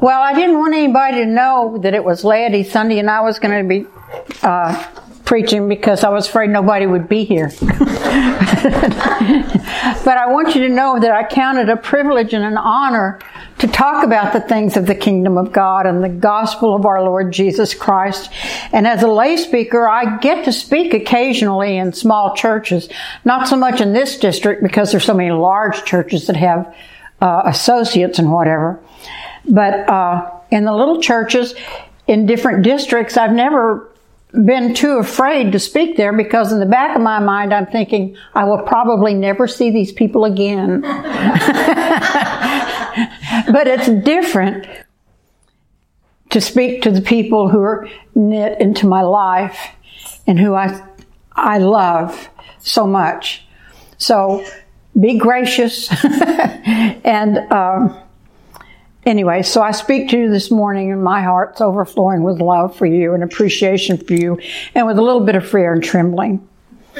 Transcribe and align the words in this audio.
Well, 0.00 0.22
I 0.22 0.32
didn't 0.32 0.58
want 0.58 0.74
anybody 0.74 1.18
to 1.18 1.26
know 1.26 1.78
that 1.82 1.92
it 1.92 2.04
was 2.04 2.24
Laity 2.24 2.62
Sunday 2.62 3.00
and 3.00 3.10
I 3.10 3.20
was 3.20 3.40
going 3.40 3.62
to 3.62 3.68
be 3.68 3.84
uh, 4.42 4.86
preaching 5.24 5.68
because 5.68 6.04
I 6.04 6.08
was 6.10 6.28
afraid 6.28 6.50
nobody 6.50 6.86
would 6.86 7.08
be 7.08 7.24
here. 7.24 7.50
but 7.60 7.66
I 10.16 10.26
want 10.28 10.54
you 10.54 10.62
to 10.62 10.68
know 10.68 11.00
that 11.00 11.10
I 11.10 11.24
count 11.24 11.58
it 11.58 11.68
a 11.68 11.76
privilege 11.76 12.32
and 12.32 12.44
an 12.44 12.56
honor 12.56 13.18
to 13.58 13.66
talk 13.66 14.04
about 14.04 14.32
the 14.32 14.40
things 14.40 14.76
of 14.76 14.86
the 14.86 14.94
kingdom 14.94 15.36
of 15.36 15.52
God 15.52 15.84
and 15.84 16.04
the 16.04 16.08
gospel 16.08 16.76
of 16.76 16.86
our 16.86 17.02
Lord 17.02 17.32
Jesus 17.32 17.74
Christ. 17.74 18.30
And 18.72 18.86
as 18.86 19.02
a 19.02 19.08
lay 19.08 19.36
speaker, 19.36 19.88
I 19.88 20.18
get 20.18 20.44
to 20.44 20.52
speak 20.52 20.94
occasionally 20.94 21.76
in 21.76 21.92
small 21.92 22.36
churches, 22.36 22.88
not 23.24 23.48
so 23.48 23.56
much 23.56 23.80
in 23.80 23.92
this 23.92 24.16
district 24.16 24.62
because 24.62 24.92
there's 24.92 25.04
so 25.04 25.14
many 25.14 25.32
large 25.32 25.84
churches 25.84 26.28
that 26.28 26.36
have 26.36 26.72
uh, 27.20 27.42
associates 27.46 28.20
and 28.20 28.32
whatever. 28.32 28.80
But 29.46 29.88
uh, 29.88 30.30
in 30.50 30.64
the 30.64 30.74
little 30.74 31.00
churches 31.00 31.54
in 32.06 32.26
different 32.26 32.62
districts, 32.62 33.16
I've 33.16 33.32
never 33.32 33.90
been 34.32 34.74
too 34.74 34.98
afraid 34.98 35.52
to 35.52 35.58
speak 35.58 35.96
there 35.96 36.12
because 36.12 36.52
in 36.52 36.60
the 36.60 36.66
back 36.66 36.94
of 36.94 37.02
my 37.02 37.18
mind 37.18 37.54
I'm 37.54 37.66
thinking 37.66 38.16
I 38.34 38.44
will 38.44 38.62
probably 38.62 39.14
never 39.14 39.48
see 39.48 39.70
these 39.70 39.90
people 39.90 40.24
again. 40.24 40.80
but 40.82 40.92
it's 43.66 43.88
different 44.04 44.66
to 46.30 46.40
speak 46.40 46.82
to 46.82 46.90
the 46.90 47.00
people 47.00 47.48
who 47.48 47.60
are 47.60 47.88
knit 48.14 48.60
into 48.60 48.86
my 48.86 49.02
life 49.02 49.58
and 50.26 50.38
who 50.38 50.54
I 50.54 50.84
I 51.32 51.58
love 51.58 52.28
so 52.58 52.86
much. 52.86 53.46
So 53.96 54.44
be 54.98 55.16
gracious 55.16 55.88
and 56.04 57.38
um, 57.52 57.98
Anyway, 59.06 59.42
so 59.42 59.62
I 59.62 59.70
speak 59.70 60.08
to 60.10 60.18
you 60.18 60.30
this 60.30 60.50
morning 60.50 60.92
and 60.92 61.02
my 61.02 61.22
heart's 61.22 61.60
overflowing 61.60 62.22
with 62.22 62.40
love 62.40 62.76
for 62.76 62.84
you 62.84 63.14
and 63.14 63.22
appreciation 63.22 63.96
for 63.96 64.14
you 64.14 64.40
and 64.74 64.86
with 64.86 64.98
a 64.98 65.02
little 65.02 65.24
bit 65.24 65.36
of 65.36 65.48
fear 65.48 65.72
and 65.72 65.82
trembling. 65.82 66.46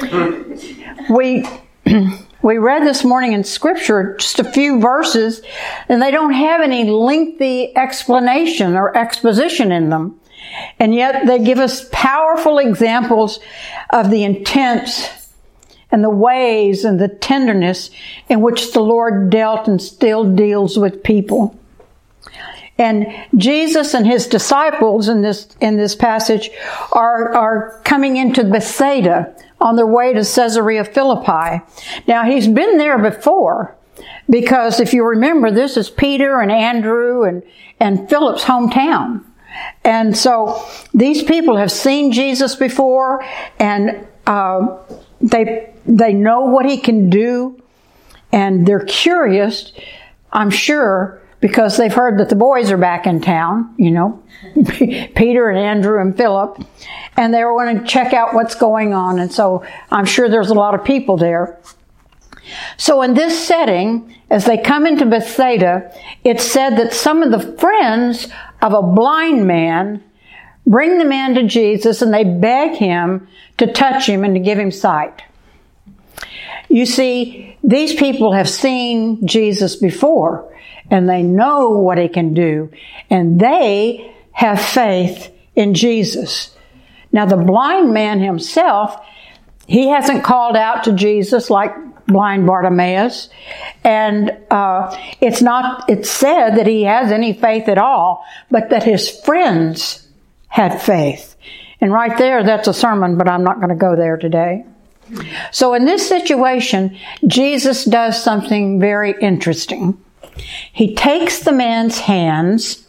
we, 1.09 1.45
we 2.41 2.57
read 2.57 2.83
this 2.83 3.03
morning 3.03 3.33
in 3.33 3.43
scripture 3.43 4.15
just 4.17 4.39
a 4.39 4.43
few 4.43 4.79
verses 4.79 5.41
and 5.89 6.01
they 6.01 6.09
don't 6.09 6.33
have 6.33 6.61
any 6.61 6.89
lengthy 6.89 7.75
explanation 7.75 8.75
or 8.75 8.95
exposition 8.97 9.71
in 9.71 9.89
them. 9.89 10.19
And 10.79 10.95
yet 10.95 11.27
they 11.27 11.39
give 11.39 11.59
us 11.59 11.87
powerful 11.91 12.59
examples 12.59 13.39
of 13.91 14.09
the 14.09 14.23
intent 14.23 15.11
and 15.91 16.03
the 16.03 16.09
ways 16.09 16.85
and 16.85 16.99
the 16.99 17.09
tenderness 17.09 17.89
in 18.29 18.41
which 18.41 18.71
the 18.71 18.81
Lord 18.81 19.29
dealt 19.29 19.67
and 19.67 19.81
still 19.81 20.23
deals 20.23 20.77
with 20.77 21.03
people. 21.03 21.58
And 22.79 23.07
Jesus 23.35 23.93
and 23.93 24.07
his 24.07 24.25
disciples 24.25 25.09
in 25.09 25.21
this, 25.21 25.49
in 25.59 25.75
this 25.75 25.95
passage 25.95 26.49
are, 26.93 27.33
are 27.35 27.81
coming 27.83 28.15
into 28.15 28.45
Bethsaida 28.45 29.35
on 29.59 29.75
their 29.75 29.85
way 29.85 30.13
to 30.13 30.21
Caesarea 30.21 30.85
Philippi. 30.85 31.61
Now 32.07 32.23
he's 32.23 32.47
been 32.47 32.77
there 32.77 32.97
before 32.97 33.75
because 34.29 34.79
if 34.79 34.93
you 34.93 35.05
remember, 35.05 35.51
this 35.51 35.75
is 35.75 35.89
Peter 35.89 36.39
and 36.39 36.51
Andrew 36.51 37.23
and, 37.23 37.43
and 37.81 38.09
Philip's 38.09 38.45
hometown. 38.45 39.25
And 39.83 40.15
so 40.15 40.65
these 40.93 41.21
people 41.21 41.57
have 41.57 41.71
seen 41.71 42.13
Jesus 42.13 42.55
before 42.55 43.25
and, 43.59 44.07
uh, 44.25 44.77
they, 45.21 45.73
they 45.85 46.13
know 46.13 46.45
what 46.45 46.65
he 46.65 46.77
can 46.77 47.09
do 47.09 47.61
and 48.31 48.65
they're 48.65 48.85
curious, 48.85 49.73
I'm 50.31 50.49
sure, 50.49 51.21
because 51.39 51.77
they've 51.77 51.93
heard 51.93 52.19
that 52.19 52.29
the 52.29 52.35
boys 52.35 52.71
are 52.71 52.77
back 52.77 53.07
in 53.07 53.21
town, 53.21 53.73
you 53.77 53.91
know, 53.91 54.21
Peter 55.15 55.49
and 55.49 55.57
Andrew 55.57 55.99
and 55.99 56.15
Philip, 56.15 56.61
and 57.15 57.33
they 57.33 57.43
want 57.43 57.79
to 57.79 57.85
check 57.85 58.13
out 58.13 58.33
what's 58.33 58.55
going 58.55 58.93
on. 58.93 59.19
And 59.19 59.31
so 59.31 59.65
I'm 59.91 60.05
sure 60.05 60.29
there's 60.29 60.49
a 60.49 60.55
lot 60.55 60.75
of 60.75 60.83
people 60.83 61.17
there. 61.17 61.59
So 62.77 63.01
in 63.03 63.13
this 63.13 63.47
setting, 63.47 64.15
as 64.29 64.45
they 64.45 64.57
come 64.57 64.85
into 64.85 65.05
Bethsaida, 65.05 65.93
it's 66.23 66.43
said 66.43 66.77
that 66.77 66.93
some 66.93 67.23
of 67.23 67.31
the 67.31 67.57
friends 67.57 68.27
of 68.61 68.73
a 68.73 68.81
blind 68.81 69.47
man 69.47 70.03
bring 70.65 70.97
the 70.97 71.05
man 71.05 71.35
to 71.35 71.43
Jesus 71.43 72.01
and 72.01 72.13
they 72.13 72.23
beg 72.23 72.77
him 72.77 73.27
to 73.57 73.71
touch 73.71 74.07
him 74.07 74.23
and 74.23 74.35
to 74.35 74.39
give 74.39 74.59
him 74.59 74.71
sight. 74.71 75.21
You 76.69 76.85
see, 76.85 77.57
these 77.63 77.95
people 77.95 78.33
have 78.33 78.49
seen 78.49 79.25
Jesus 79.25 79.75
before 79.75 80.45
and 80.91 81.07
they 81.07 81.23
know 81.23 81.69
what 81.69 81.97
he 81.97 82.07
can 82.07 82.33
do 82.33 82.71
and 83.09 83.39
they 83.39 84.13
have 84.31 84.61
faith 84.61 85.31
in 85.55 85.73
Jesus. 85.73 86.55
Now 87.11 87.25
the 87.25 87.37
blind 87.37 87.93
man 87.93 88.19
himself, 88.19 88.95
he 89.67 89.89
hasn't 89.89 90.23
called 90.23 90.55
out 90.55 90.85
to 90.85 90.93
Jesus 90.93 91.49
like 91.49 91.73
blind 92.07 92.45
Bartimaeus. 92.45 93.29
And 93.83 94.37
uh, 94.51 94.95
it's 95.21 95.41
not, 95.41 95.89
it's 95.89 96.09
said 96.09 96.55
that 96.55 96.67
he 96.67 96.83
has 96.83 97.11
any 97.11 97.33
faith 97.33 97.69
at 97.69 97.77
all, 97.77 98.25
but 98.51 98.69
that 98.71 98.83
his 98.83 99.09
friends 99.09 100.07
had 100.47 100.81
faith. 100.81 101.35
And 101.81 101.93
right 101.93 102.17
there, 102.17 102.43
that's 102.43 102.67
a 102.67 102.73
sermon, 102.73 103.17
but 103.17 103.29
I'm 103.29 103.43
not 103.43 103.57
going 103.57 103.69
to 103.69 103.75
go 103.75 103.95
there 103.95 104.17
today. 104.17 104.65
So 105.51 105.73
in 105.73 105.85
this 105.85 106.07
situation, 106.07 106.97
Jesus 107.25 107.85
does 107.85 108.21
something 108.21 108.79
very 108.79 109.15
interesting. 109.19 109.97
He 110.71 110.95
takes 110.95 111.39
the 111.39 111.51
man's 111.51 111.99
hands 111.99 112.85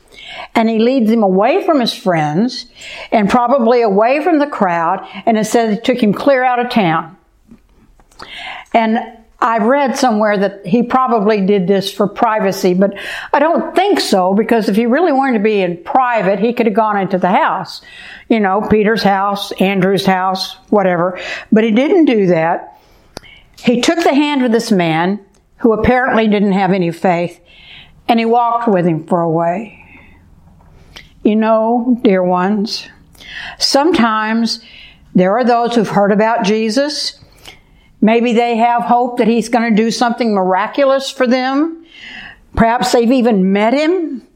and 0.55 0.69
he 0.69 0.79
leads 0.79 1.11
him 1.11 1.23
away 1.23 1.65
from 1.65 1.81
his 1.81 1.95
friends 1.95 2.67
and 3.11 3.29
probably 3.29 3.83
away 3.83 4.23
from 4.23 4.39
the 4.39 4.47
crowd. 4.47 5.07
And 5.27 5.39
it 5.39 5.45
says 5.45 5.79
it 5.79 5.85
took 5.85 6.03
him 6.03 6.13
clear 6.13 6.43
out 6.45 6.65
of 6.65 6.71
town. 6.71 7.17
And 8.73 8.99
I've 9.43 9.63
read 9.63 9.97
somewhere 9.97 10.37
that 10.37 10.67
he 10.67 10.83
probably 10.83 11.41
did 11.47 11.67
this 11.67 11.91
for 11.91 12.07
privacy, 12.07 12.75
but 12.75 12.95
I 13.33 13.39
don't 13.39 13.75
think 13.75 13.99
so 13.99 14.35
because 14.35 14.69
if 14.69 14.77
he 14.77 14.85
really 14.85 15.13
wanted 15.13 15.39
to 15.39 15.45
be 15.45 15.63
in 15.63 15.83
private, 15.83 16.39
he 16.39 16.53
could 16.53 16.67
have 16.67 16.75
gone 16.75 16.99
into 16.99 17.17
the 17.17 17.31
house. 17.31 17.81
You 18.29 18.39
know, 18.39 18.61
Peter's 18.61 19.03
house, 19.03 19.51
Andrew's 19.53 20.05
house, 20.05 20.57
whatever. 20.69 21.19
But 21.51 21.65
he 21.65 21.71
didn't 21.71 22.05
do 22.05 22.27
that. 22.27 22.79
He 23.59 23.81
took 23.81 24.03
the 24.03 24.15
hand 24.15 24.45
of 24.45 24.53
this 24.53 24.71
man 24.71 25.25
who 25.61 25.73
apparently 25.73 26.27
didn't 26.29 26.53
have 26.53 26.73
any 26.73 26.91
faith, 26.91 27.41
and 28.09 28.19
he 28.19 28.25
walked 28.25 28.69
with 28.69 28.87
him 28.87 29.07
for 29.07 29.21
a 29.21 29.31
way. 29.31 29.77
You 31.23 31.37
know, 31.37 31.99
dear 32.03 32.23
ones, 32.23 32.89
sometimes 33.59 34.61
there 35.15 35.37
are 35.37 35.45
those 35.45 35.75
who've 35.75 35.89
heard 35.89 36.13
about 36.13 36.45
Jesus. 36.45 37.21
Maybe 38.01 38.33
they 38.33 38.57
have 38.57 38.83
hope 38.83 39.19
that 39.19 39.29
he's 39.29 39.51
going 39.51 39.69
to 39.69 39.83
do 39.83 39.91
something 39.91 40.33
miraculous 40.33 41.11
for 41.11 41.27
them. 41.27 41.85
Perhaps 42.57 42.93
they've 42.93 43.13
even 43.13 43.53
met 43.53 43.75
him. 43.75 44.27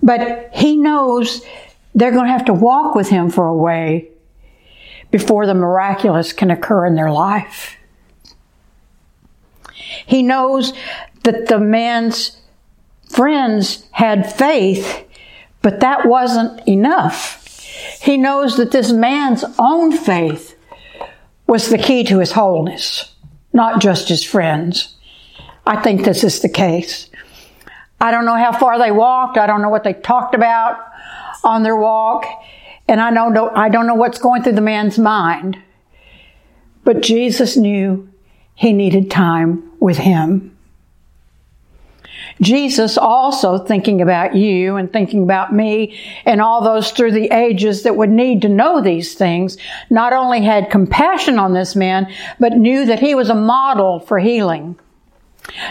But 0.00 0.50
he 0.54 0.76
knows 0.76 1.44
they're 1.94 2.12
going 2.12 2.26
to 2.26 2.32
have 2.32 2.44
to 2.44 2.54
walk 2.54 2.94
with 2.94 3.08
him 3.08 3.30
for 3.30 3.46
a 3.46 3.56
way 3.56 4.08
before 5.10 5.46
the 5.46 5.54
miraculous 5.54 6.32
can 6.32 6.52
occur 6.52 6.86
in 6.86 6.94
their 6.94 7.10
life. 7.10 7.76
He 10.06 10.22
knows 10.22 10.72
that 11.24 11.48
the 11.48 11.58
man's 11.58 12.40
friends 13.08 13.86
had 13.92 14.32
faith, 14.32 15.04
but 15.62 15.80
that 15.80 16.06
wasn't 16.06 16.66
enough. 16.68 17.60
He 18.00 18.16
knows 18.16 18.56
that 18.56 18.70
this 18.70 18.92
man's 18.92 19.44
own 19.58 19.92
faith 19.92 20.56
was 21.46 21.68
the 21.68 21.78
key 21.78 22.04
to 22.04 22.18
his 22.18 22.32
wholeness, 22.32 23.14
not 23.52 23.80
just 23.80 24.08
his 24.08 24.24
friends. 24.24 24.96
I 25.66 25.80
think 25.82 26.04
this 26.04 26.24
is 26.24 26.40
the 26.40 26.48
case. 26.48 27.10
I 28.00 28.10
don't 28.10 28.24
know 28.24 28.36
how 28.36 28.52
far 28.52 28.78
they 28.78 28.90
walked. 28.90 29.36
I 29.36 29.46
don't 29.46 29.60
know 29.60 29.68
what 29.68 29.84
they 29.84 29.92
talked 29.92 30.34
about 30.34 30.78
on 31.44 31.62
their 31.62 31.76
walk. 31.76 32.26
And 32.88 33.00
I 33.00 33.12
don't 33.12 33.34
know, 33.34 33.50
I 33.50 33.68
don't 33.68 33.86
know 33.86 33.94
what's 33.94 34.18
going 34.18 34.42
through 34.42 34.54
the 34.54 34.60
man's 34.60 34.98
mind. 34.98 35.58
But 36.82 37.02
Jesus 37.02 37.56
knew 37.56 38.08
he 38.54 38.72
needed 38.72 39.10
time 39.10 39.69
with 39.80 39.96
him. 39.96 40.56
Jesus 42.40 42.96
also 42.96 43.58
thinking 43.58 44.00
about 44.00 44.34
you 44.34 44.76
and 44.76 44.90
thinking 44.92 45.22
about 45.22 45.52
me 45.52 45.98
and 46.24 46.40
all 46.40 46.62
those 46.62 46.90
through 46.90 47.12
the 47.12 47.30
ages 47.30 47.82
that 47.82 47.96
would 47.96 48.10
need 48.10 48.42
to 48.42 48.48
know 48.48 48.80
these 48.80 49.14
things, 49.14 49.58
not 49.90 50.12
only 50.12 50.42
had 50.42 50.70
compassion 50.70 51.38
on 51.38 51.52
this 51.52 51.76
man, 51.76 52.10
but 52.38 52.52
knew 52.52 52.86
that 52.86 53.00
he 53.00 53.14
was 53.14 53.28
a 53.28 53.34
model 53.34 54.00
for 54.00 54.18
healing. 54.18 54.78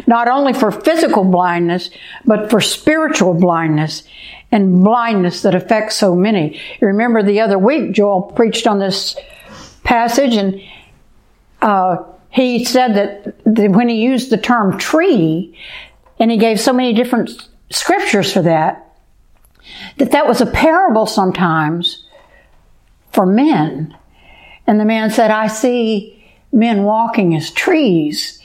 Not 0.07 0.27
only 0.27 0.53
for 0.53 0.71
physical 0.71 1.23
blindness, 1.23 1.89
but 2.25 2.49
for 2.49 2.59
spiritual 2.59 3.33
blindness 3.33 4.03
and 4.51 4.83
blindness 4.83 5.43
that 5.43 5.55
affects 5.55 5.95
so 5.95 6.15
many. 6.15 6.59
You 6.81 6.87
remember 6.87 7.23
the 7.23 7.41
other 7.41 7.57
week, 7.57 7.93
Joel 7.93 8.23
preached 8.23 8.67
on 8.67 8.79
this 8.79 9.15
passage 9.83 10.35
and 10.35 10.61
uh, 11.61 11.97
he 12.29 12.63
said 12.63 12.93
that 12.95 13.71
when 13.71 13.89
he 13.89 13.95
used 13.95 14.29
the 14.29 14.37
term 14.37 14.77
tree, 14.77 15.57
and 16.19 16.29
he 16.29 16.37
gave 16.37 16.59
so 16.59 16.73
many 16.73 16.93
different 16.93 17.47
scriptures 17.69 18.31
for 18.31 18.41
that, 18.43 18.95
that 19.97 20.11
that 20.11 20.27
was 20.27 20.41
a 20.41 20.45
parable 20.45 21.05
sometimes 21.05 22.05
for 23.11 23.25
men. 23.25 23.95
And 24.67 24.79
the 24.79 24.85
man 24.85 25.09
said, 25.09 25.31
I 25.31 25.47
see 25.47 26.23
men 26.51 26.83
walking 26.83 27.35
as 27.35 27.51
trees. 27.51 28.39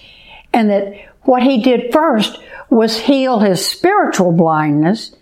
And 0.52 0.70
that 0.70 0.94
what 1.22 1.42
he 1.42 1.62
did 1.62 1.92
first 1.92 2.38
was 2.70 2.98
heal 2.98 3.40
his 3.40 3.66
spiritual 3.66 4.32
blindness, 4.32 5.14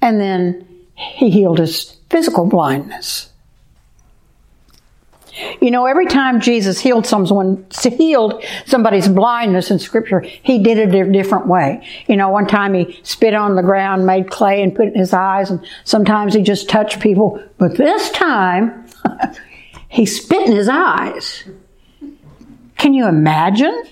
and 0.00 0.20
then 0.20 0.66
he 0.94 1.30
healed 1.30 1.58
his 1.58 1.96
physical 2.10 2.46
blindness. 2.46 3.31
You 5.60 5.70
know, 5.70 5.86
every 5.86 6.06
time 6.06 6.40
Jesus 6.40 6.78
healed 6.78 7.06
someone, 7.06 7.66
healed 7.82 8.44
somebody's 8.66 9.08
blindness 9.08 9.70
in 9.70 9.78
Scripture, 9.78 10.20
he 10.20 10.58
did 10.58 10.76
it 10.76 10.94
a 10.94 11.10
different 11.10 11.46
way. 11.46 11.86
You 12.06 12.16
know, 12.16 12.28
one 12.28 12.46
time 12.46 12.74
he 12.74 13.00
spit 13.02 13.32
on 13.32 13.54
the 13.54 13.62
ground, 13.62 14.04
made 14.06 14.30
clay, 14.30 14.62
and 14.62 14.74
put 14.74 14.88
it 14.88 14.94
in 14.94 15.00
his 15.00 15.14
eyes, 15.14 15.50
and 15.50 15.66
sometimes 15.84 16.34
he 16.34 16.42
just 16.42 16.68
touched 16.68 17.00
people. 17.00 17.42
But 17.56 17.76
this 17.76 18.10
time, 18.10 18.86
he 19.88 20.04
spit 20.04 20.46
in 20.46 20.54
his 20.54 20.68
eyes. 20.68 21.44
Can 22.76 22.92
you 22.92 23.08
imagine? 23.08 23.84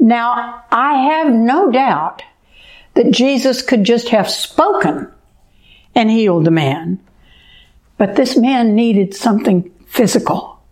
Now, 0.00 0.64
I 0.72 0.94
have 1.10 1.32
no 1.32 1.70
doubt 1.70 2.22
that 2.94 3.10
Jesus 3.12 3.62
could 3.62 3.84
just 3.84 4.08
have 4.08 4.28
spoken 4.28 5.12
and 5.94 6.10
healed 6.10 6.44
the 6.44 6.50
man. 6.50 6.98
But 8.00 8.16
this 8.16 8.34
man 8.34 8.74
needed 8.74 9.14
something 9.14 9.70
physical. 9.84 10.62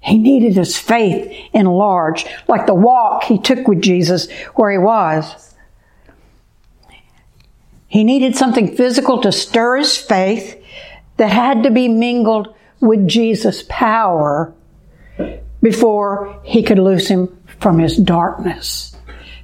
He 0.00 0.18
needed 0.18 0.52
his 0.52 0.76
faith 0.76 1.32
enlarged, 1.54 2.28
like 2.46 2.66
the 2.66 2.74
walk 2.74 3.24
he 3.24 3.40
took 3.40 3.66
with 3.66 3.80
Jesus 3.80 4.30
where 4.54 4.70
he 4.70 4.76
was. 4.76 5.54
He 7.88 8.04
needed 8.04 8.36
something 8.36 8.76
physical 8.76 9.22
to 9.22 9.32
stir 9.32 9.78
his 9.78 9.96
faith 9.96 10.62
that 11.16 11.32
had 11.32 11.62
to 11.62 11.70
be 11.70 11.88
mingled 11.88 12.54
with 12.80 13.08
Jesus' 13.08 13.64
power 13.66 14.52
before 15.62 16.38
he 16.44 16.62
could 16.62 16.78
loose 16.78 17.08
him 17.08 17.34
from 17.60 17.78
his 17.78 17.96
darkness 17.96 18.94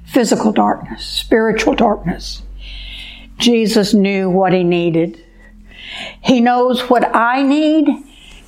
physical 0.05 0.51
darkness, 0.51 1.03
spiritual 1.03 1.73
darkness. 1.73 2.43
Jesus 3.39 3.95
knew 3.95 4.29
what 4.29 4.53
he 4.53 4.63
needed. 4.63 5.23
He 6.21 6.41
knows 6.41 6.81
what 6.89 7.15
I 7.15 7.41
need, 7.43 7.87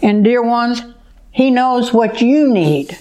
and 0.02 0.24
dear 0.24 0.44
ones, 0.44 0.82
He 1.32 1.52
knows 1.52 1.94
what 1.94 2.22
you 2.22 2.52
need 2.52 2.98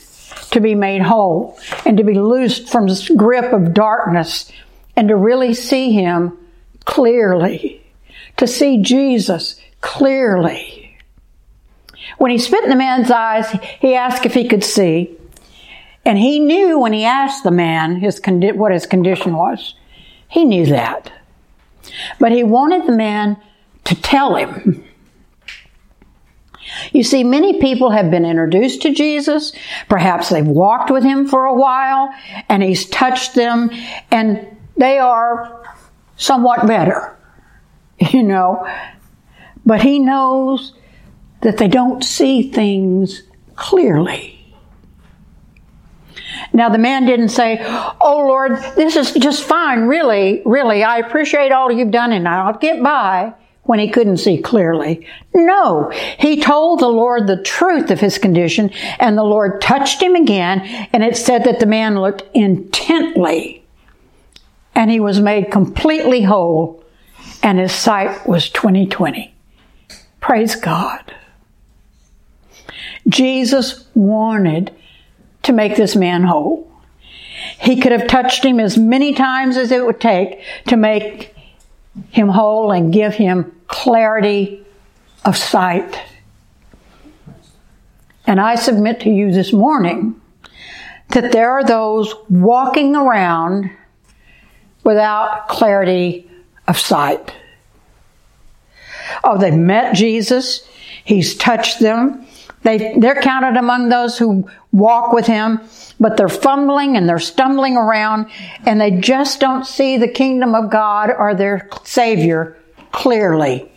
to 0.50 0.60
be 0.60 0.74
made 0.74 1.02
whole 1.02 1.58
and 1.86 1.96
to 1.96 2.04
be 2.04 2.14
loosed 2.14 2.68
from 2.68 2.86
this 2.86 3.08
grip 3.08 3.52
of 3.52 3.74
darkness 3.74 4.50
and 4.96 5.08
to 5.08 5.16
really 5.16 5.54
see 5.54 5.92
Him 5.92 6.36
clearly, 6.84 7.82
to 8.36 8.46
see 8.46 8.82
Jesus 8.82 9.60
clearly. 9.80 10.98
When 12.18 12.30
he 12.30 12.38
spit 12.38 12.64
in 12.64 12.70
the 12.70 12.76
man's 12.76 13.10
eyes, 13.10 13.50
he 13.80 13.94
asked 13.94 14.26
if 14.26 14.34
he 14.34 14.48
could 14.48 14.64
see. 14.64 15.16
And 16.04 16.18
he 16.18 16.40
knew 16.40 16.78
when 16.78 16.92
he 16.92 17.04
asked 17.04 17.44
the 17.44 17.50
man 17.50 17.96
his 17.96 18.20
condi- 18.20 18.56
what 18.56 18.72
his 18.72 18.86
condition 18.86 19.36
was. 19.36 19.74
He 20.28 20.44
knew 20.44 20.66
that. 20.66 21.12
But 22.18 22.32
he 22.32 22.42
wanted 22.42 22.86
the 22.86 22.96
man 22.96 23.36
to 23.84 23.94
tell 24.00 24.36
him. 24.36 24.84
You 26.92 27.02
see, 27.02 27.24
many 27.24 27.60
people 27.60 27.90
have 27.90 28.10
been 28.10 28.24
introduced 28.24 28.82
to 28.82 28.94
Jesus. 28.94 29.52
Perhaps 29.88 30.28
they've 30.28 30.46
walked 30.46 30.90
with 30.90 31.02
him 31.02 31.26
for 31.26 31.46
a 31.46 31.54
while 31.54 32.12
and 32.48 32.62
he's 32.62 32.86
touched 32.86 33.34
them 33.34 33.70
and 34.10 34.46
they 34.76 34.98
are 34.98 35.74
somewhat 36.16 36.66
better, 36.66 37.16
you 37.98 38.22
know. 38.22 38.66
But 39.64 39.82
he 39.82 39.98
knows 39.98 40.74
that 41.42 41.58
they 41.58 41.68
don't 41.68 42.04
see 42.04 42.50
things 42.50 43.22
clearly. 43.56 44.36
Now 46.52 46.68
the 46.68 46.78
man 46.78 47.06
didn't 47.06 47.28
say, 47.28 47.58
Oh 48.00 48.24
Lord, 48.26 48.56
this 48.76 48.96
is 48.96 49.12
just 49.12 49.44
fine, 49.44 49.82
really, 49.82 50.42
really. 50.44 50.82
I 50.82 50.98
appreciate 50.98 51.52
all 51.52 51.70
you've 51.70 51.90
done 51.90 52.12
and 52.12 52.26
I'll 52.26 52.56
get 52.56 52.82
by 52.82 53.34
when 53.64 53.78
he 53.78 53.90
couldn't 53.90 54.16
see 54.16 54.38
clearly. 54.38 55.06
No, 55.34 55.90
he 56.18 56.40
told 56.40 56.80
the 56.80 56.88
Lord 56.88 57.26
the 57.26 57.42
truth 57.42 57.90
of 57.90 58.00
his 58.00 58.18
condition 58.18 58.70
and 58.98 59.16
the 59.16 59.22
Lord 59.24 59.60
touched 59.60 60.02
him 60.02 60.14
again 60.14 60.60
and 60.92 61.04
it 61.04 61.16
said 61.16 61.44
that 61.44 61.60
the 61.60 61.66
man 61.66 62.00
looked 62.00 62.24
intently 62.34 63.62
and 64.74 64.90
he 64.90 65.00
was 65.00 65.20
made 65.20 65.50
completely 65.50 66.22
whole 66.22 66.82
and 67.42 67.58
his 67.58 67.72
sight 67.72 68.26
was 68.26 68.50
2020. 68.50 69.34
Praise 70.20 70.54
God. 70.56 71.14
Jesus 73.08 73.86
wanted 73.94 74.74
to 75.42 75.52
make 75.52 75.76
this 75.76 75.96
man 75.96 76.22
whole. 76.22 76.70
He 77.58 77.80
could 77.80 77.92
have 77.92 78.06
touched 78.06 78.44
him 78.44 78.60
as 78.60 78.76
many 78.76 79.14
times 79.14 79.56
as 79.56 79.70
it 79.70 79.84
would 79.84 80.00
take 80.00 80.42
to 80.68 80.76
make 80.76 81.34
him 82.10 82.28
whole 82.28 82.72
and 82.72 82.92
give 82.92 83.14
him 83.14 83.54
clarity 83.66 84.64
of 85.24 85.36
sight. 85.36 86.00
And 88.26 88.40
I 88.40 88.54
submit 88.54 89.00
to 89.00 89.10
you 89.10 89.32
this 89.32 89.52
morning 89.52 90.20
that 91.10 91.32
there 91.32 91.50
are 91.50 91.64
those 91.64 92.14
walking 92.28 92.94
around 92.94 93.70
without 94.84 95.48
clarity 95.48 96.30
of 96.68 96.78
sight. 96.78 97.34
Oh, 99.24 99.36
they've 99.38 99.52
met 99.52 99.94
Jesus. 99.94 100.66
He's 101.04 101.34
touched 101.34 101.80
them. 101.80 102.26
They, 102.62 102.94
they're 102.98 103.20
counted 103.22 103.56
among 103.56 103.88
those 103.88 104.18
who 104.18 104.50
walk 104.70 105.12
with 105.12 105.26
him, 105.26 105.60
but 105.98 106.16
they're 106.16 106.28
fumbling 106.28 106.96
and 106.96 107.08
they're 107.08 107.18
stumbling 107.18 107.76
around 107.76 108.30
and 108.66 108.80
they 108.80 108.90
just 108.90 109.40
don't 109.40 109.64
see 109.66 109.96
the 109.96 110.08
kingdom 110.08 110.54
of 110.54 110.70
God 110.70 111.10
or 111.10 111.34
their 111.34 111.68
Savior 111.84 112.58
clearly. 112.92 113.70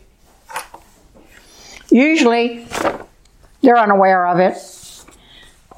Usually, 1.90 2.68
they're 3.62 3.78
unaware 3.78 4.28
of 4.28 4.40
it. 4.40 4.58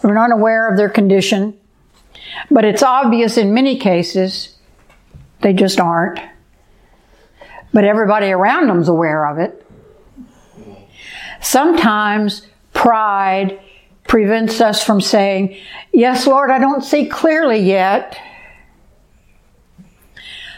They're 0.01 0.18
unaware 0.18 0.69
of 0.69 0.78
their 0.78 0.90
condition. 0.90 1.58
But 2.50 2.66
it's 2.66 2.84
obvious 2.84 3.38
in 3.38 3.54
many 3.54 3.78
cases 3.78 4.56
they 5.42 5.54
just 5.54 5.80
aren't. 5.80 6.19
But 7.74 7.84
everybody 7.84 8.31
around 8.31 8.68
them's 8.68 8.88
aware 8.88 9.27
of 9.27 9.38
it. 9.38 9.62
Sometimes 11.41 12.48
pride 12.86 13.60
prevents 14.04 14.62
us 14.62 14.84
from 14.84 15.01
saying, 15.01 15.58
Yes, 15.92 16.27
Lord, 16.27 16.51
I 16.51 16.60
don't 16.60 16.84
see 16.84 17.08
clearly 17.08 17.58
yet. 17.58 18.15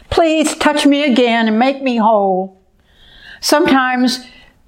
Please 0.09 0.53
touch 0.57 0.85
me 0.85 1.05
again 1.05 1.47
and 1.47 1.57
make 1.57 1.81
me 1.81 1.95
whole. 1.95 2.61
Sometimes 3.39 4.25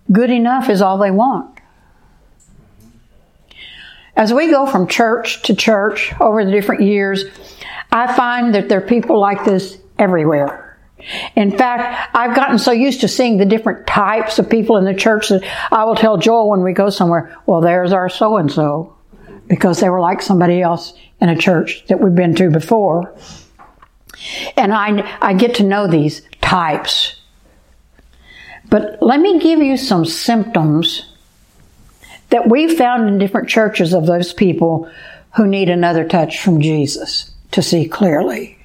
good 0.10 0.32
enough 0.32 0.70
is 0.70 0.82
all 0.82 0.98
they 0.98 1.12
want. 1.12 1.60
As 4.16 4.34
we 4.34 4.50
go 4.50 4.66
from 4.66 4.88
church 4.88 5.42
to 5.44 5.54
church 5.54 6.14
over 6.22 6.46
the 6.46 6.52
different 6.52 6.84
years, 6.84 7.26
I 7.92 8.16
find 8.16 8.56
that 8.56 8.70
there 8.70 8.78
are 8.78 8.88
people 8.88 9.20
like 9.20 9.44
this 9.44 9.78
everywhere. 9.98 10.69
In 11.36 11.58
fact, 11.58 12.16
I've 12.16 12.36
gotten 12.36 12.60
so 12.60 12.72
used 12.72 13.02
to 13.02 13.08
seeing 13.08 13.38
the 13.38 13.46
different 13.46 13.88
types 13.88 14.40
of 14.40 14.50
people 14.50 14.78
in 14.78 14.86
the 14.86 14.94
church 14.94 15.30
that 15.30 15.44
I 15.72 15.86
will 15.86 15.96
tell 15.96 16.18
Joel 16.18 16.50
when 16.50 16.64
we 16.64 16.74
go 16.74 16.90
somewhere, 16.90 17.38
well, 17.46 17.62
there's 17.62 17.94
our 17.94 18.10
so 18.10 18.38
and 18.38 18.52
so, 18.52 18.96
because 19.48 19.80
they 19.80 19.90
were 19.90 20.02
like 20.02 20.22
somebody 20.22 20.62
else 20.62 20.94
in 21.22 21.30
a 21.30 21.38
church 21.38 21.86
that 21.88 22.00
we've 22.00 22.16
been 22.16 22.36
to 22.36 22.50
before. 22.50 23.16
And 24.58 24.74
I, 24.74 25.18
I 25.22 25.34
get 25.34 25.56
to 25.56 25.64
know 25.64 25.88
these 25.88 26.22
types. 26.42 27.16
But 28.70 29.02
let 29.02 29.20
me 29.20 29.40
give 29.40 29.60
you 29.60 29.78
some 29.78 30.06
symptoms 30.06 31.12
that 32.30 32.48
we 32.48 32.76
found 32.76 33.08
in 33.08 33.18
different 33.18 33.50
churches 33.50 33.94
of 33.94 34.06
those 34.06 34.34
people 34.34 34.90
who 35.36 35.48
need 35.48 35.70
another 35.70 36.08
touch 36.08 36.42
from 36.42 36.62
Jesus 36.62 37.32
to 37.52 37.62
see 37.62 37.88
clearly. 37.88 38.59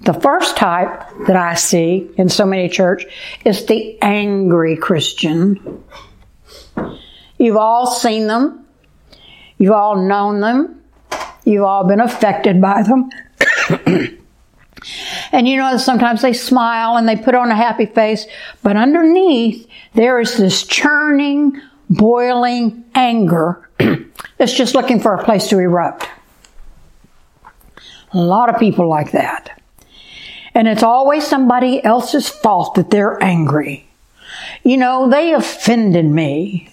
The 0.00 0.14
first 0.14 0.56
type 0.56 1.02
that 1.26 1.36
I 1.36 1.54
see 1.54 2.10
in 2.16 2.28
so 2.28 2.46
many 2.46 2.68
church 2.68 3.04
is 3.44 3.66
the 3.66 3.98
angry 4.02 4.76
Christian. 4.76 5.82
You've 7.38 7.56
all 7.56 7.86
seen 7.86 8.26
them. 8.26 8.66
You've 9.58 9.72
all 9.72 9.96
known 9.96 10.40
them. 10.40 10.82
You've 11.44 11.64
all 11.64 11.84
been 11.84 12.00
affected 12.00 12.60
by 12.60 12.82
them. 12.82 13.10
and 15.32 15.48
you 15.48 15.56
know, 15.56 15.76
sometimes 15.76 16.22
they 16.22 16.32
smile 16.32 16.96
and 16.96 17.08
they 17.08 17.16
put 17.16 17.34
on 17.34 17.50
a 17.50 17.56
happy 17.56 17.86
face, 17.86 18.26
but 18.62 18.76
underneath 18.76 19.66
there 19.94 20.20
is 20.20 20.36
this 20.36 20.64
churning, 20.64 21.60
boiling 21.88 22.84
anger 22.94 23.68
that's 24.38 24.52
just 24.52 24.74
looking 24.74 25.00
for 25.00 25.14
a 25.14 25.24
place 25.24 25.48
to 25.48 25.58
erupt. 25.58 26.08
A 28.12 28.18
lot 28.18 28.48
of 28.48 28.60
people 28.60 28.88
like 28.88 29.12
that. 29.12 29.55
And 30.56 30.66
it's 30.66 30.82
always 30.82 31.26
somebody 31.26 31.84
else's 31.84 32.30
fault 32.30 32.76
that 32.76 32.88
they're 32.88 33.22
angry. 33.22 33.86
You 34.64 34.78
know, 34.78 35.10
they 35.10 35.34
offended 35.34 36.06
me. 36.06 36.70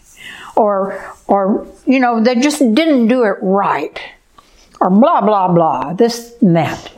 Or, 0.55 1.13
or, 1.27 1.67
you 1.85 1.99
know, 1.99 2.23
they 2.23 2.35
just 2.35 2.59
didn't 2.59 3.09
do 3.09 3.23
it 3.25 3.35
right. 3.41 3.99
Or 4.79 4.89
blah, 4.89 5.19
blah, 5.19 5.49
blah. 5.49 5.91
This 5.91 6.33
and 6.39 6.55
that. 6.55 6.93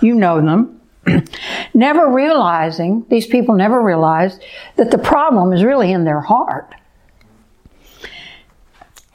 You 0.00 0.14
know 0.14 0.40
them. 0.40 0.80
never 1.74 2.08
realizing, 2.08 3.04
these 3.08 3.26
people 3.26 3.56
never 3.56 3.82
realize 3.82 4.38
that 4.76 4.92
the 4.92 4.98
problem 4.98 5.52
is 5.52 5.64
really 5.64 5.90
in 5.90 6.04
their 6.04 6.20
heart. 6.20 6.72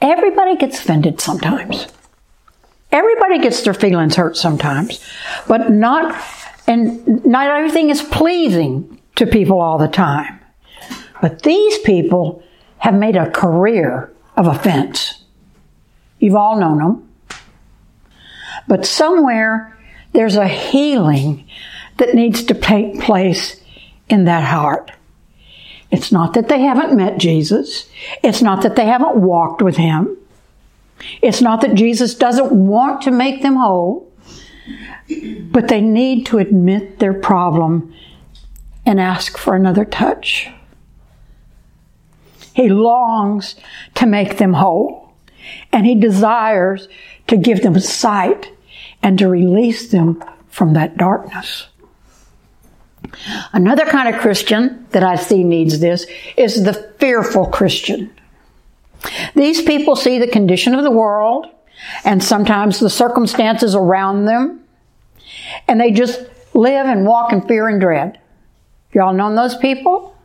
Everybody 0.02 0.56
gets 0.56 0.78
offended 0.78 1.22
sometimes. 1.22 1.86
Everybody 2.90 3.38
gets 3.38 3.62
their 3.62 3.72
feelings 3.72 4.16
hurt 4.16 4.36
sometimes, 4.36 5.02
but 5.48 5.70
not, 5.70 6.14
and 6.66 7.24
not 7.24 7.50
everything 7.50 7.90
is 7.90 8.02
pleasing 8.02 9.00
to 9.16 9.26
people 9.26 9.60
all 9.60 9.78
the 9.78 9.88
time. 9.88 10.40
But 11.20 11.42
these 11.42 11.78
people 11.78 12.42
have 12.78 12.94
made 12.94 13.16
a 13.16 13.30
career 13.30 14.12
of 14.36 14.46
offense. 14.46 15.22
You've 16.18 16.36
all 16.36 16.58
known 16.58 16.78
them. 16.78 17.08
But 18.68 18.86
somewhere 18.86 19.76
there's 20.12 20.36
a 20.36 20.48
healing 20.48 21.48
that 21.98 22.14
needs 22.14 22.44
to 22.44 22.54
take 22.54 23.00
place 23.00 23.60
in 24.08 24.24
that 24.24 24.44
heart. 24.44 24.90
It's 25.90 26.10
not 26.10 26.34
that 26.34 26.48
they 26.48 26.60
haven't 26.60 26.96
met 26.96 27.18
Jesus. 27.18 27.88
It's 28.22 28.42
not 28.42 28.62
that 28.62 28.76
they 28.76 28.86
haven't 28.86 29.16
walked 29.16 29.62
with 29.62 29.76
Him. 29.76 30.16
It's 31.20 31.42
not 31.42 31.60
that 31.60 31.74
Jesus 31.74 32.14
doesn't 32.14 32.52
want 32.52 33.02
to 33.02 33.10
make 33.10 33.42
them 33.42 33.56
whole, 33.56 34.10
but 35.50 35.68
they 35.68 35.80
need 35.80 36.26
to 36.26 36.38
admit 36.38 36.98
their 36.98 37.14
problem 37.14 37.94
and 38.84 39.00
ask 39.00 39.38
for 39.38 39.54
another 39.54 39.84
touch. 39.84 40.48
He 42.54 42.68
longs 42.68 43.54
to 43.94 44.06
make 44.06 44.38
them 44.38 44.54
whole, 44.54 45.14
and 45.72 45.86
He 45.86 45.94
desires 45.94 46.88
to 47.28 47.36
give 47.36 47.62
them 47.62 47.78
sight 47.78 48.50
and 49.02 49.18
to 49.18 49.28
release 49.28 49.90
them 49.90 50.22
from 50.48 50.74
that 50.74 50.96
darkness. 50.96 51.68
Another 53.52 53.84
kind 53.86 54.14
of 54.14 54.20
Christian 54.20 54.86
that 54.90 55.02
I 55.02 55.16
see 55.16 55.44
needs 55.44 55.80
this 55.80 56.06
is 56.36 56.64
the 56.64 56.74
fearful 56.98 57.46
Christian. 57.46 58.10
These 59.34 59.62
people 59.62 59.96
see 59.96 60.18
the 60.18 60.28
condition 60.28 60.74
of 60.74 60.84
the 60.84 60.90
world 60.90 61.46
and 62.04 62.22
sometimes 62.22 62.78
the 62.78 62.90
circumstances 62.90 63.74
around 63.74 64.26
them, 64.26 64.61
and 65.68 65.80
they 65.80 65.90
just 65.90 66.20
live 66.54 66.86
and 66.86 67.06
walk 67.06 67.32
in 67.32 67.42
fear 67.42 67.68
and 67.68 67.80
dread. 67.80 68.20
Y'all 68.92 69.14
known 69.14 69.34
those 69.34 69.56
people? 69.56 70.16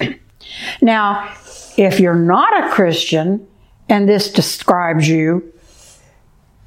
now, 0.82 1.34
if 1.76 2.00
you're 2.00 2.14
not 2.14 2.64
a 2.64 2.70
Christian 2.70 3.46
and 3.88 4.08
this 4.08 4.32
describes 4.32 5.08
you, 5.08 5.52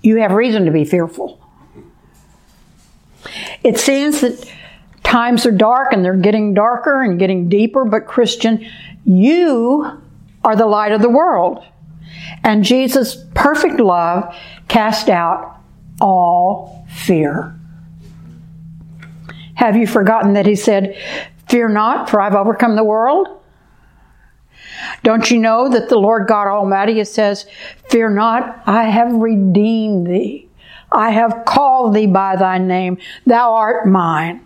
you 0.02 0.18
have 0.18 0.32
reason 0.32 0.66
to 0.66 0.72
be 0.72 0.84
fearful. 0.84 1.40
It 3.64 3.78
seems 3.78 4.22
that 4.22 4.52
times 5.04 5.46
are 5.46 5.52
dark 5.52 5.94
and 5.94 6.04
they're 6.04 6.16
getting 6.16 6.54
darker 6.54 7.02
and 7.02 7.20
getting 7.20 7.50
deeper, 7.50 7.86
but 7.86 8.08
Christian, 8.08 8.66
you 9.06 10.02
are 10.44 10.56
the 10.56 10.66
light 10.66 10.92
of 10.92 11.02
the 11.02 11.10
world. 11.10 11.64
And 12.44 12.64
Jesus' 12.64 13.24
perfect 13.36 13.80
love 13.80 14.36
cast 14.68 15.10
out 15.10 15.60
all 16.00 16.86
fear. 16.90 17.56
Have 19.62 19.78
you 19.78 19.86
forgotten 19.86 20.34
that 20.34 20.48
he 20.48 20.56
said, 20.56 20.98
Fear 21.48 21.70
not, 21.70 22.10
for 22.10 22.20
I've 22.20 22.34
overcome 22.34 22.76
the 22.76 22.84
world? 22.84 23.28
Don't 25.04 25.30
you 25.30 25.38
know 25.38 25.70
that 25.70 25.88
the 25.88 26.00
Lord 26.00 26.28
God 26.28 26.48
Almighty 26.48 27.04
says, 27.04 27.46
Fear 27.88 28.10
not, 28.10 28.64
I 28.66 28.86
have 28.86 29.14
redeemed 29.14 30.08
thee. 30.08 30.50
I 30.92 31.12
have 31.12 31.44
called 31.46 31.94
thee 31.94 32.08
by 32.08 32.38
thy 32.38 32.58
name. 32.58 32.98
Thou 33.28 33.54
art 33.54 33.86
mine. 33.86 34.44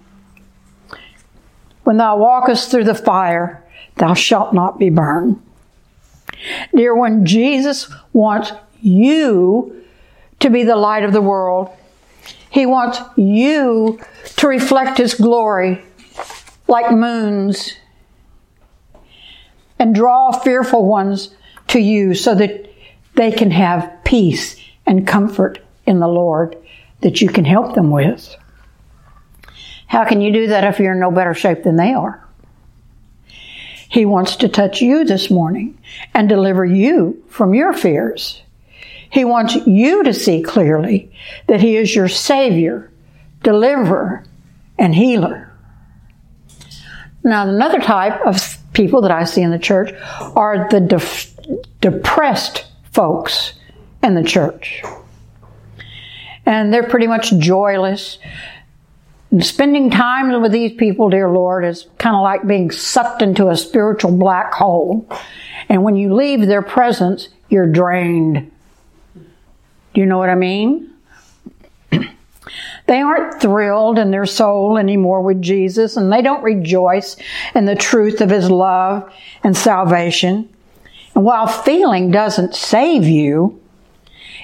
When 1.86 1.95
thou 1.95 2.17
walkest 2.17 2.69
through 2.69 2.84
the 2.84 2.93
fire, 2.93 3.63
thou 3.95 4.15
shalt 4.15 4.53
not 4.53 4.77
be 4.77 4.89
burned. 4.89 5.41
Dear 6.75 6.93
one, 6.93 7.25
Jesus 7.25 7.89
wants 8.12 8.51
you 8.81 9.81
to 10.41 10.50
be 10.50 10.63
the 10.63 10.75
light 10.75 11.05
of 11.05 11.13
the 11.13 11.22
world. 11.22 11.69
He 12.55 12.65
wants 12.65 13.01
you 13.17 14.00
to 14.38 14.47
reflect 14.47 14.97
His 14.97 15.13
glory 15.13 15.83
like 16.69 16.89
moons 16.89 17.74
and 19.77 19.93
draw 19.93 20.31
fearful 20.31 20.85
ones 20.85 21.35
to 21.67 21.79
you 21.79 22.15
so 22.15 22.33
that 22.33 22.71
they 23.15 23.33
can 23.33 23.51
have 23.51 23.91
peace 24.05 24.55
and 24.85 25.05
comfort 25.05 25.59
in 25.85 26.00
the 26.00 26.07
Lord 26.07 26.55
that 27.01 27.19
you 27.19 27.27
can 27.27 27.43
help 27.43 27.75
them 27.75 27.91
with. 27.91 28.33
How 29.88 30.05
can 30.05 30.21
you 30.21 30.31
do 30.31 30.47
that 30.47 30.63
if 30.63 30.79
you're 30.79 30.93
in 30.93 31.01
no 31.01 31.12
better 31.12 31.33
shape 31.33 31.63
than 31.63 31.75
they 31.75 31.91
are? 31.91 32.25
He 33.89 34.05
wants 34.05 34.38
to 34.38 34.47
touch 34.47 34.81
you 34.81 35.03
this 35.03 35.29
morning 35.29 35.77
and 36.13 36.29
deliver 36.29 36.63
you 36.63 37.21
from 37.27 37.53
your 37.53 37.74
fears. 37.74 38.41
He 39.15 39.24
wants 39.24 39.55
you 39.55 40.03
to 40.03 40.13
see 40.13 40.43
clearly 40.43 41.10
that 41.48 41.62
He 41.62 41.77
is 41.77 41.95
your 41.95 42.10
Savior, 42.10 42.91
deliverer, 43.43 44.25
and 44.77 44.93
healer. 44.93 45.53
Now, 47.24 47.48
another 47.48 47.79
type 47.79 48.19
of 48.25 48.57
people 48.74 49.03
that 49.03 49.12
I 49.12 49.24
see 49.24 49.41
in 49.41 49.51
the 49.51 49.57
church 49.57 49.93
are 50.36 50.67
the 50.69 50.81
de- 50.81 51.62
depressed 51.79 52.65
folks 52.91 53.53
in 54.03 54.15
the 54.15 54.24
church. 54.24 54.84
And 56.45 56.74
they're 56.74 56.89
pretty 56.89 57.07
much 57.07 57.31
joyless. 57.38 58.19
And 59.31 59.45
spending 59.45 59.91
time 59.91 60.41
with 60.41 60.51
these 60.51 60.74
people, 60.74 61.10
dear 61.10 61.29
Lord, 61.29 61.63
is 61.63 61.88
kind 62.00 62.17
of 62.17 62.22
like 62.22 62.45
being 62.45 62.69
sucked 62.69 63.22
into 63.22 63.48
a 63.48 63.55
spiritual 63.55 64.12
black 64.12 64.53
hole. 64.53 65.10
And 65.69 65.84
when 65.84 65.95
you 65.95 66.13
leave 66.13 66.45
their 66.45 66.62
presence, 66.62 67.29
you're 67.48 67.72
drained. 67.72 68.51
Do 69.95 70.01
you 70.01 70.07
know 70.07 70.17
what 70.17 70.29
I 70.29 70.35
mean? 70.35 70.91
they 71.89 72.99
aren't 72.99 73.41
thrilled 73.41 73.97
in 73.97 74.11
their 74.11 74.25
soul 74.25 74.77
anymore 74.77 75.21
with 75.21 75.41
Jesus, 75.41 75.95
and 75.95 76.11
they 76.11 76.21
don't 76.21 76.43
rejoice 76.43 77.15
in 77.55 77.63
the 77.63 77.77
truth 77.77 78.19
of 78.19 78.29
His 78.29 78.51
love 78.51 79.09
and 79.41 79.55
salvation. 79.55 80.53
And 81.15 81.23
while 81.23 81.47
feeling 81.47 82.11
doesn't 82.11 82.55
save 82.55 83.05
you, 83.05 83.61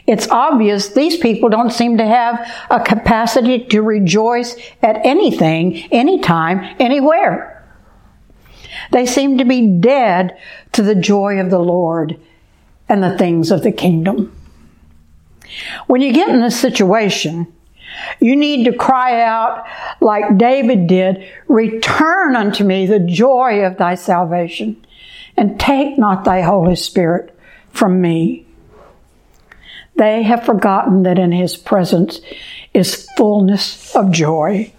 it's 0.07 0.29
obvious 0.29 0.87
these 0.87 1.17
people 1.17 1.49
don't 1.49 1.73
seem 1.73 1.97
to 1.97 2.05
have 2.05 2.49
a 2.69 2.79
capacity 2.79 3.65
to 3.65 3.81
rejoice 3.81 4.55
at 4.81 5.05
anything, 5.05 5.83
anytime, 5.91 6.77
anywhere. 6.79 7.61
They 8.93 9.05
seem 9.05 9.37
to 9.37 9.45
be 9.45 9.67
dead 9.67 10.37
to 10.71 10.81
the 10.81 10.95
joy 10.95 11.41
of 11.41 11.49
the 11.49 11.59
Lord 11.59 12.17
and 12.87 13.03
the 13.03 13.17
things 13.17 13.51
of 13.51 13.63
the 13.63 13.73
kingdom. 13.73 14.33
When 15.87 16.01
you 16.01 16.13
get 16.13 16.29
in 16.29 16.41
this 16.41 16.59
situation, 16.59 17.51
you 18.19 18.35
need 18.35 18.65
to 18.65 18.73
cry 18.73 19.21
out 19.21 19.65
like 19.99 20.37
David 20.37 20.87
did, 20.87 21.27
return 21.47 22.35
unto 22.35 22.63
me 22.63 22.85
the 22.85 22.99
joy 22.99 23.65
of 23.65 23.77
thy 23.77 23.95
salvation 23.95 24.85
and 25.37 25.59
take 25.59 25.97
not 25.97 26.23
thy 26.23 26.41
Holy 26.41 26.75
Spirit 26.75 27.37
from 27.69 28.01
me. 28.01 28.45
They 29.95 30.23
have 30.23 30.45
forgotten 30.45 31.03
that 31.03 31.19
in 31.19 31.31
His 31.31 31.57
presence 31.57 32.21
is 32.73 33.07
fullness 33.17 33.95
of 33.95 34.11
joy. 34.11 34.71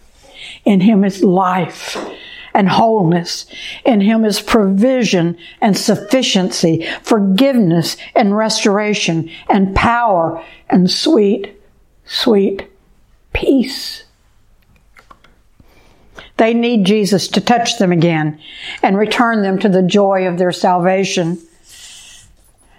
In 0.64 0.80
Him 0.80 1.04
is 1.04 1.22
life 1.22 1.96
and 2.54 2.68
wholeness. 2.68 3.46
In 3.84 4.00
Him 4.00 4.24
is 4.24 4.40
provision 4.40 5.38
and 5.60 5.76
sufficiency, 5.76 6.86
forgiveness 7.02 7.96
and 8.14 8.36
restoration, 8.36 9.30
and 9.48 9.74
power 9.74 10.44
and 10.68 10.90
sweet, 10.90 11.60
sweet 12.04 12.66
peace. 13.32 14.04
They 16.36 16.54
need 16.54 16.84
Jesus 16.84 17.28
to 17.28 17.40
touch 17.40 17.78
them 17.78 17.92
again 17.92 18.40
and 18.82 18.96
return 18.96 19.42
them 19.42 19.58
to 19.60 19.68
the 19.68 19.82
joy 19.82 20.26
of 20.26 20.38
their 20.38 20.52
salvation. 20.52 21.38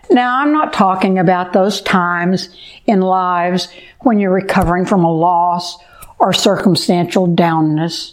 Now, 0.10 0.40
I'm 0.40 0.52
not 0.52 0.74
talking 0.74 1.18
about 1.18 1.54
those 1.54 1.82
times 1.82 2.50
in 2.86 3.02
lives 3.02 3.70
when 4.02 4.20
you're 4.20 4.34
recovering 4.34 4.86
from 4.86 5.04
a 5.04 5.12
loss 5.12 5.78
or 6.20 6.34
circumstantial 6.34 7.28
downness 7.28 8.13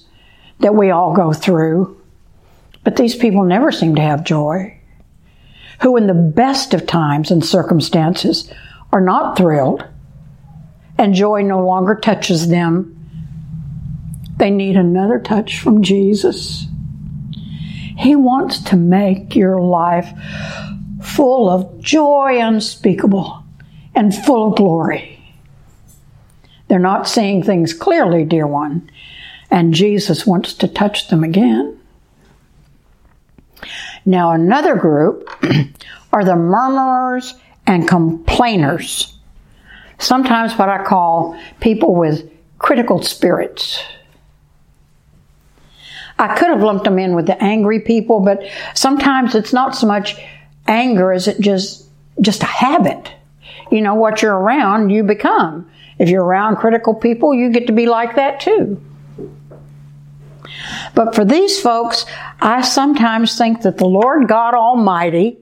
that 0.60 0.74
we 0.74 0.90
all 0.90 1.14
go 1.14 1.32
through. 1.32 2.00
But 2.84 2.96
these 2.96 3.14
people 3.14 3.44
never 3.44 3.70
seem 3.72 3.94
to 3.96 4.02
have 4.02 4.24
joy, 4.24 4.78
who 5.82 5.96
in 5.96 6.06
the 6.06 6.14
best 6.14 6.72
of 6.72 6.86
times 6.86 7.30
and 7.30 7.44
circumstances 7.44 8.50
are 8.92 9.00
not 9.00 9.36
thrilled, 9.36 9.84
and 10.96 11.14
joy 11.14 11.42
no 11.42 11.64
longer 11.64 11.94
touches 11.94 12.48
them 12.48 12.96
They 14.40 14.50
need 14.50 14.76
another 14.76 15.18
touch 15.18 15.60
from 15.60 15.82
Jesus. 15.82 16.66
He 17.98 18.16
wants 18.16 18.58
to 18.64 18.76
make 18.76 19.36
your 19.36 19.60
life 19.60 20.08
full 21.02 21.50
of 21.50 21.78
joy 21.82 22.38
unspeakable 22.40 23.44
and 23.94 24.14
full 24.14 24.48
of 24.48 24.56
glory. 24.56 25.22
They're 26.68 26.78
not 26.78 27.06
seeing 27.06 27.42
things 27.42 27.74
clearly, 27.74 28.24
dear 28.24 28.46
one, 28.46 28.90
and 29.50 29.74
Jesus 29.74 30.26
wants 30.26 30.54
to 30.54 30.68
touch 30.68 31.08
them 31.08 31.24
again. 31.24 31.78
Now, 34.04 34.32
another 34.32 34.76
group 34.76 35.28
are 36.12 36.24
the 36.24 36.36
murmurers 36.36 37.34
and 37.66 37.86
complainers. 37.86 39.16
Sometimes 39.98 40.54
what 40.54 40.68
I 40.68 40.84
call 40.84 41.38
people 41.60 41.94
with 41.94 42.30
critical 42.58 43.02
spirits. 43.02 43.82
I 46.18 46.36
could 46.36 46.48
have 46.48 46.62
lumped 46.62 46.84
them 46.84 46.98
in 46.98 47.14
with 47.14 47.26
the 47.26 47.42
angry 47.42 47.80
people, 47.80 48.20
but 48.20 48.42
sometimes 48.74 49.34
it's 49.34 49.52
not 49.52 49.74
so 49.74 49.86
much 49.86 50.16
anger 50.66 51.12
as 51.12 51.28
it 51.28 51.40
just 51.40 51.86
just 52.20 52.42
a 52.42 52.46
habit. 52.46 53.10
You 53.70 53.80
know 53.80 53.94
what 53.94 54.20
you're 54.20 54.36
around, 54.36 54.90
you 54.90 55.02
become. 55.02 55.70
If 55.98 56.08
you're 56.08 56.24
around 56.24 56.56
critical 56.56 56.94
people, 56.94 57.34
you 57.34 57.50
get 57.50 57.66
to 57.68 57.72
be 57.72 57.86
like 57.86 58.16
that 58.16 58.40
too. 58.40 58.82
But 60.94 61.14
for 61.14 61.24
these 61.24 61.60
folks, 61.60 62.04
I 62.40 62.62
sometimes 62.62 63.36
think 63.36 63.62
that 63.62 63.78
the 63.78 63.86
Lord 63.86 64.28
God 64.28 64.54
Almighty, 64.54 65.38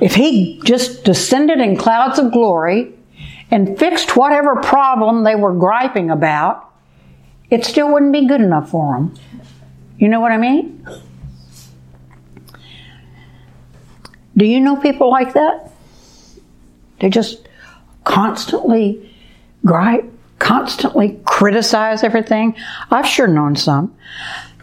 if 0.00 0.14
He 0.14 0.60
just 0.64 1.04
descended 1.04 1.60
in 1.60 1.76
clouds 1.76 2.18
of 2.18 2.32
glory 2.32 2.94
and 3.50 3.78
fixed 3.78 4.16
whatever 4.16 4.56
problem 4.56 5.24
they 5.24 5.34
were 5.34 5.54
griping 5.54 6.10
about, 6.10 6.72
it 7.50 7.64
still 7.64 7.92
wouldn't 7.92 8.12
be 8.12 8.26
good 8.26 8.40
enough 8.40 8.70
for 8.70 8.94
them. 8.94 9.14
You 9.98 10.08
know 10.08 10.20
what 10.20 10.32
I 10.32 10.38
mean? 10.38 10.86
Do 14.36 14.46
you 14.46 14.60
know 14.60 14.76
people 14.76 15.10
like 15.10 15.34
that? 15.34 15.70
They 17.00 17.10
just 17.10 17.46
constantly 18.04 19.14
gripe, 19.64 20.09
constantly 20.50 21.16
criticize 21.24 22.02
everything. 22.02 22.56
I've 22.90 23.06
sure 23.06 23.28
known 23.28 23.54
some. 23.54 23.94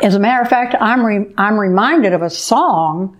As 0.01 0.15
a 0.15 0.19
matter 0.19 0.41
of 0.41 0.49
fact, 0.49 0.75
I'm, 0.81 1.05
re- 1.05 1.33
I'm 1.37 1.57
reminded 1.57 2.11
of 2.11 2.21
a 2.21 2.29
song 2.29 3.17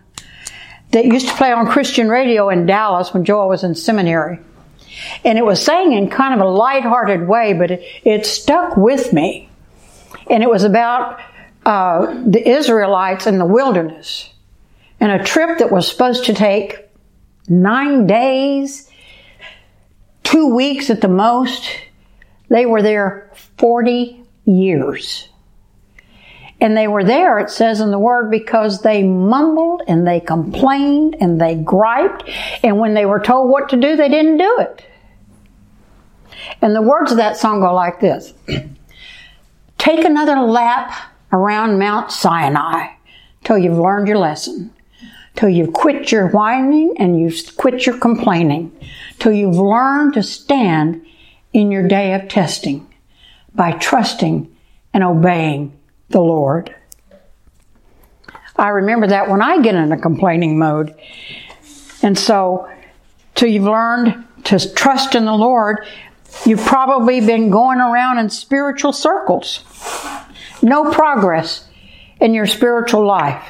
that 0.92 1.06
used 1.06 1.30
to 1.30 1.34
play 1.36 1.54
on 1.54 1.68
Christian 1.68 2.10
radio 2.10 2.50
in 2.50 2.66
Dallas 2.66 3.14
when 3.14 3.24
Joel 3.24 3.48
was 3.48 3.64
in 3.64 3.74
seminary. 3.74 4.40
And 5.24 5.38
it 5.38 5.46
was 5.46 5.64
sang 5.64 5.94
in 5.94 6.10
kind 6.10 6.34
of 6.34 6.46
a 6.46 6.50
lighthearted 6.50 7.26
way, 7.26 7.54
but 7.54 7.72
it, 7.72 7.84
it 8.04 8.26
stuck 8.26 8.76
with 8.76 9.14
me. 9.14 9.50
And 10.30 10.44
it 10.44 10.50
was 10.50 10.66
about 10.66 11.22
uh, 11.66 12.22
the 12.26 12.46
Israelites 12.46 13.28
in 13.28 13.38
the 13.38 13.46
wilderness 13.46 14.30
and 15.00 15.10
a 15.10 15.24
trip 15.24 15.60
that 15.60 15.72
was 15.72 15.88
supposed 15.88 16.26
to 16.26 16.34
take 16.34 16.80
nine 17.48 18.08
days, 18.08 18.92
two 20.24 20.54
weeks 20.54 20.90
at 20.90 21.00
the 21.00 21.08
most. 21.08 21.66
They 22.50 22.66
were 22.66 22.82
there 22.82 23.32
40 23.58 24.24
years. 24.46 25.30
And 26.60 26.76
they 26.76 26.88
were 26.88 27.04
there, 27.04 27.38
it 27.38 27.52
says 27.52 27.82
in 27.82 27.92
the 27.92 28.00
word, 28.00 28.32
because 28.32 28.82
they 28.82 29.04
mumbled 29.04 29.84
and 29.88 30.08
they 30.08 30.20
complained 30.20 31.18
and 31.20 31.40
they 31.40 31.56
griped. 31.56 32.24
And 32.64 32.80
when 32.80 32.96
they 32.96 33.06
were 33.06 33.20
told 33.20 33.52
what 33.52 33.70
to 33.70 33.78
do, 33.78 33.96
they 33.96 34.10
didn't 34.10 34.38
do 34.38 34.58
it. 34.60 34.84
And 36.62 36.76
the 36.76 36.82
words 36.82 37.12
of 37.12 37.18
that 37.18 37.38
song 37.38 37.60
go 37.60 37.74
like 37.74 38.00
this 38.00 38.34
Take 39.78 40.04
another 40.04 40.38
lap 40.42 40.92
around 41.32 41.78
Mount 41.78 42.12
Sinai 42.12 42.88
till 43.44 43.60
you've 43.60 43.78
learned 43.78 44.08
your 44.08 44.18
lesson 44.18 44.72
till 45.38 45.50
you've 45.50 45.72
quit 45.72 46.12
your 46.12 46.28
whining 46.30 46.96
and 46.98 47.20
you've 47.20 47.56
quit 47.56 47.86
your 47.86 47.98
complaining, 47.98 48.76
till 49.20 49.32
you've 49.32 49.56
learned 49.56 50.16
to 50.16 50.24
stand 50.24 51.06
in 51.54 51.72
your 51.72 51.88
day 51.88 52.14
of 52.14 52.28
testing 52.28 52.94
by 53.54 53.72
trusting 53.72 54.56
and 54.94 55.04
obeying 55.04 55.78
the 56.10 56.22
Lord. 56.22 56.74
I 58.56 58.70
remember 58.70 59.08
that 59.08 59.30
when 59.30 59.42
I 59.42 59.62
get 59.62 59.76
in 59.76 59.92
a 59.92 60.00
complaining 60.00 60.58
mode. 60.58 60.96
And 62.02 62.18
so, 62.18 62.70
till 63.36 63.50
you've 63.50 63.64
learned 63.64 64.26
to 64.46 64.74
trust 64.74 65.16
in 65.16 65.26
the 65.26 65.34
Lord, 65.34 65.86
you've 66.46 66.66
probably 66.66 67.22
been 67.22 67.50
going 67.50 67.80
around 67.80 68.18
in 68.20 68.30
spiritual 68.30 68.94
circles. 68.94 69.64
No 70.62 70.92
progress 70.92 71.68
in 72.20 72.34
your 72.34 72.48
spiritual 72.48 73.06
life. 73.06 73.44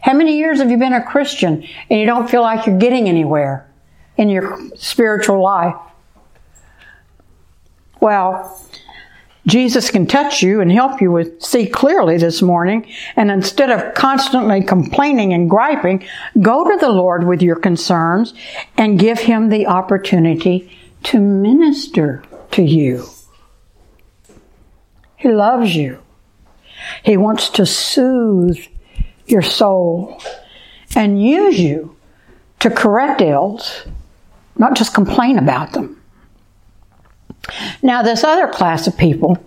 How 0.00 0.12
many 0.12 0.36
years 0.38 0.58
have 0.58 0.70
you 0.70 0.76
been 0.76 0.92
a 0.92 1.02
Christian 1.02 1.66
and 1.90 2.00
you 2.00 2.06
don't 2.06 2.28
feel 2.28 2.42
like 2.42 2.66
you're 2.66 2.78
getting 2.78 3.08
anywhere 3.08 3.68
in 4.16 4.28
your 4.28 4.58
spiritual 4.76 5.42
life? 5.42 5.74
Well, 8.04 8.60
Jesus 9.46 9.90
can 9.90 10.06
touch 10.06 10.42
you 10.42 10.60
and 10.60 10.70
help 10.70 11.00
you 11.00 11.10
with 11.10 11.42
see 11.42 11.66
clearly 11.66 12.18
this 12.18 12.42
morning. 12.42 12.86
And 13.16 13.30
instead 13.30 13.70
of 13.70 13.94
constantly 13.94 14.62
complaining 14.62 15.32
and 15.32 15.48
griping, 15.48 16.06
go 16.42 16.70
to 16.70 16.76
the 16.76 16.90
Lord 16.90 17.26
with 17.26 17.40
your 17.40 17.56
concerns 17.56 18.34
and 18.76 18.98
give 18.98 19.20
him 19.20 19.48
the 19.48 19.68
opportunity 19.68 20.70
to 21.04 21.18
minister 21.18 22.22
to 22.50 22.62
you. 22.62 23.06
He 25.16 25.30
loves 25.30 25.74
you. 25.74 26.02
He 27.02 27.16
wants 27.16 27.48
to 27.50 27.64
soothe 27.64 28.58
your 29.24 29.40
soul 29.40 30.20
and 30.94 31.22
use 31.22 31.58
you 31.58 31.96
to 32.60 32.68
correct 32.68 33.22
ills, 33.22 33.86
not 34.58 34.76
just 34.76 34.92
complain 34.92 35.38
about 35.38 35.72
them. 35.72 36.03
Now, 37.82 38.02
this 38.02 38.24
other 38.24 38.48
class 38.48 38.86
of 38.86 38.96
people 38.96 39.38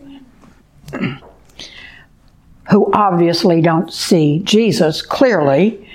who 2.69 2.91
obviously 2.93 3.61
don't 3.61 3.91
see 3.91 4.39
Jesus 4.39 5.01
clearly 5.01 5.89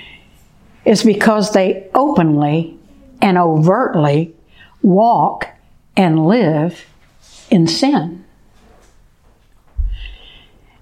is 0.85 1.03
because 1.03 1.51
they 1.51 1.89
openly 1.93 2.77
and 3.21 3.37
overtly 3.37 4.33
walk 4.81 5.47
and 5.95 6.25
live 6.25 6.85
in 7.49 7.67
sin. 7.67 8.25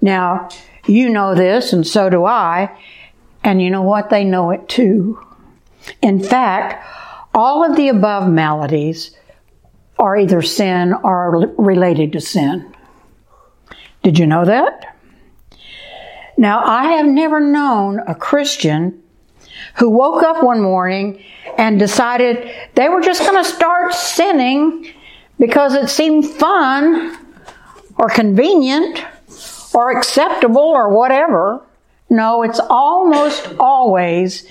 Now, 0.02 0.50
you 0.88 1.10
know 1.10 1.36
this, 1.36 1.74
and 1.74 1.86
so 1.86 2.10
do 2.10 2.26
I. 2.26 2.76
And 3.44 3.62
you 3.62 3.70
know 3.70 3.84
what? 3.84 4.10
They 4.10 4.24
know 4.24 4.50
it 4.52 4.68
too. 4.68 5.20
In 6.02 6.22
fact, 6.24 6.84
all 7.34 7.64
of 7.64 7.76
the 7.76 7.88
above 7.90 8.30
maladies 8.30 9.16
are 10.02 10.18
either 10.18 10.42
sin 10.42 10.94
or 11.04 11.54
related 11.58 12.12
to 12.14 12.20
sin. 12.20 12.74
Did 14.02 14.18
you 14.18 14.26
know 14.26 14.46
that? 14.46 14.98
Now, 16.38 16.64
I 16.66 16.94
have 16.94 17.06
never 17.06 17.40
known 17.40 18.00
a 18.08 18.16
Christian 18.16 19.04
who 19.76 19.92
woke 19.92 20.24
up 20.24 20.44
one 20.44 20.60
morning 20.60 21.24
and 21.56 21.78
decided 21.78 22.52
they 22.74 22.90
were 22.90 23.02
just 23.02 23.22
going 23.22 23.42
to 23.44 23.48
start 23.48 23.94
sinning 23.94 24.92
because 25.38 25.76
it 25.76 25.88
seemed 25.88 26.26
fun 26.26 27.16
or 27.96 28.10
convenient 28.10 29.06
or 29.72 29.96
acceptable 29.96 30.62
or 30.62 30.90
whatever. 30.90 31.62
No, 32.10 32.42
it's 32.42 32.60
almost 32.60 33.54
always 33.60 34.48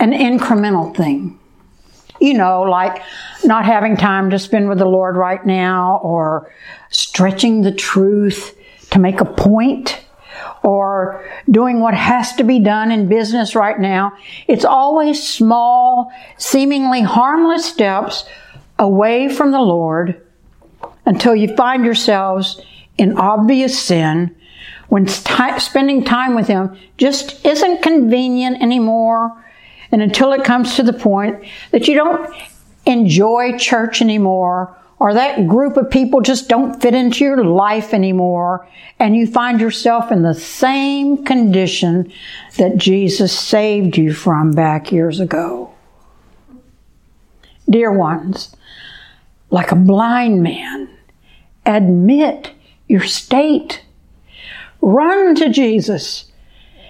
an 0.00 0.10
incremental 0.10 0.94
thing. 0.96 1.38
You 2.22 2.34
know, 2.34 2.62
like 2.62 3.02
not 3.44 3.64
having 3.64 3.96
time 3.96 4.30
to 4.30 4.38
spend 4.38 4.68
with 4.68 4.78
the 4.78 4.86
Lord 4.86 5.16
right 5.16 5.44
now, 5.44 6.00
or 6.02 6.50
stretching 6.90 7.62
the 7.62 7.72
truth 7.72 8.56
to 8.90 8.98
make 8.98 9.20
a 9.20 9.24
point, 9.24 10.04
or 10.62 11.28
doing 11.50 11.80
what 11.80 11.94
has 11.94 12.32
to 12.36 12.44
be 12.44 12.60
done 12.60 12.92
in 12.92 13.08
business 13.08 13.56
right 13.56 13.78
now. 13.78 14.12
It's 14.46 14.64
always 14.64 15.26
small, 15.26 16.12
seemingly 16.38 17.00
harmless 17.00 17.64
steps 17.64 18.24
away 18.78 19.28
from 19.28 19.50
the 19.50 19.60
Lord 19.60 20.24
until 21.04 21.34
you 21.34 21.54
find 21.56 21.84
yourselves 21.84 22.60
in 22.98 23.16
obvious 23.18 23.76
sin 23.78 24.36
when 24.88 25.08
spending 25.08 26.04
time 26.04 26.34
with 26.34 26.46
Him 26.46 26.76
just 26.98 27.44
isn't 27.44 27.82
convenient 27.82 28.62
anymore. 28.62 29.44
And 29.92 30.02
until 30.02 30.32
it 30.32 30.44
comes 30.44 30.76
to 30.76 30.82
the 30.82 30.92
point 30.92 31.44
that 31.70 31.86
you 31.86 31.94
don't 31.94 32.34
enjoy 32.86 33.58
church 33.58 34.00
anymore, 34.00 34.76
or 34.98 35.14
that 35.14 35.46
group 35.46 35.76
of 35.76 35.90
people 35.90 36.20
just 36.20 36.48
don't 36.48 36.80
fit 36.80 36.94
into 36.94 37.24
your 37.24 37.44
life 37.44 37.92
anymore, 37.92 38.66
and 38.98 39.14
you 39.14 39.26
find 39.26 39.60
yourself 39.60 40.10
in 40.10 40.22
the 40.22 40.34
same 40.34 41.24
condition 41.24 42.12
that 42.56 42.76
Jesus 42.76 43.38
saved 43.38 43.96
you 43.96 44.14
from 44.14 44.52
back 44.52 44.90
years 44.90 45.20
ago. 45.20 45.74
Dear 47.68 47.92
ones, 47.92 48.56
like 49.50 49.72
a 49.72 49.76
blind 49.76 50.42
man, 50.42 50.88
admit 51.66 52.52
your 52.88 53.04
state 53.04 53.84
run 54.82 55.34
to 55.36 55.48
Jesus 55.48 56.30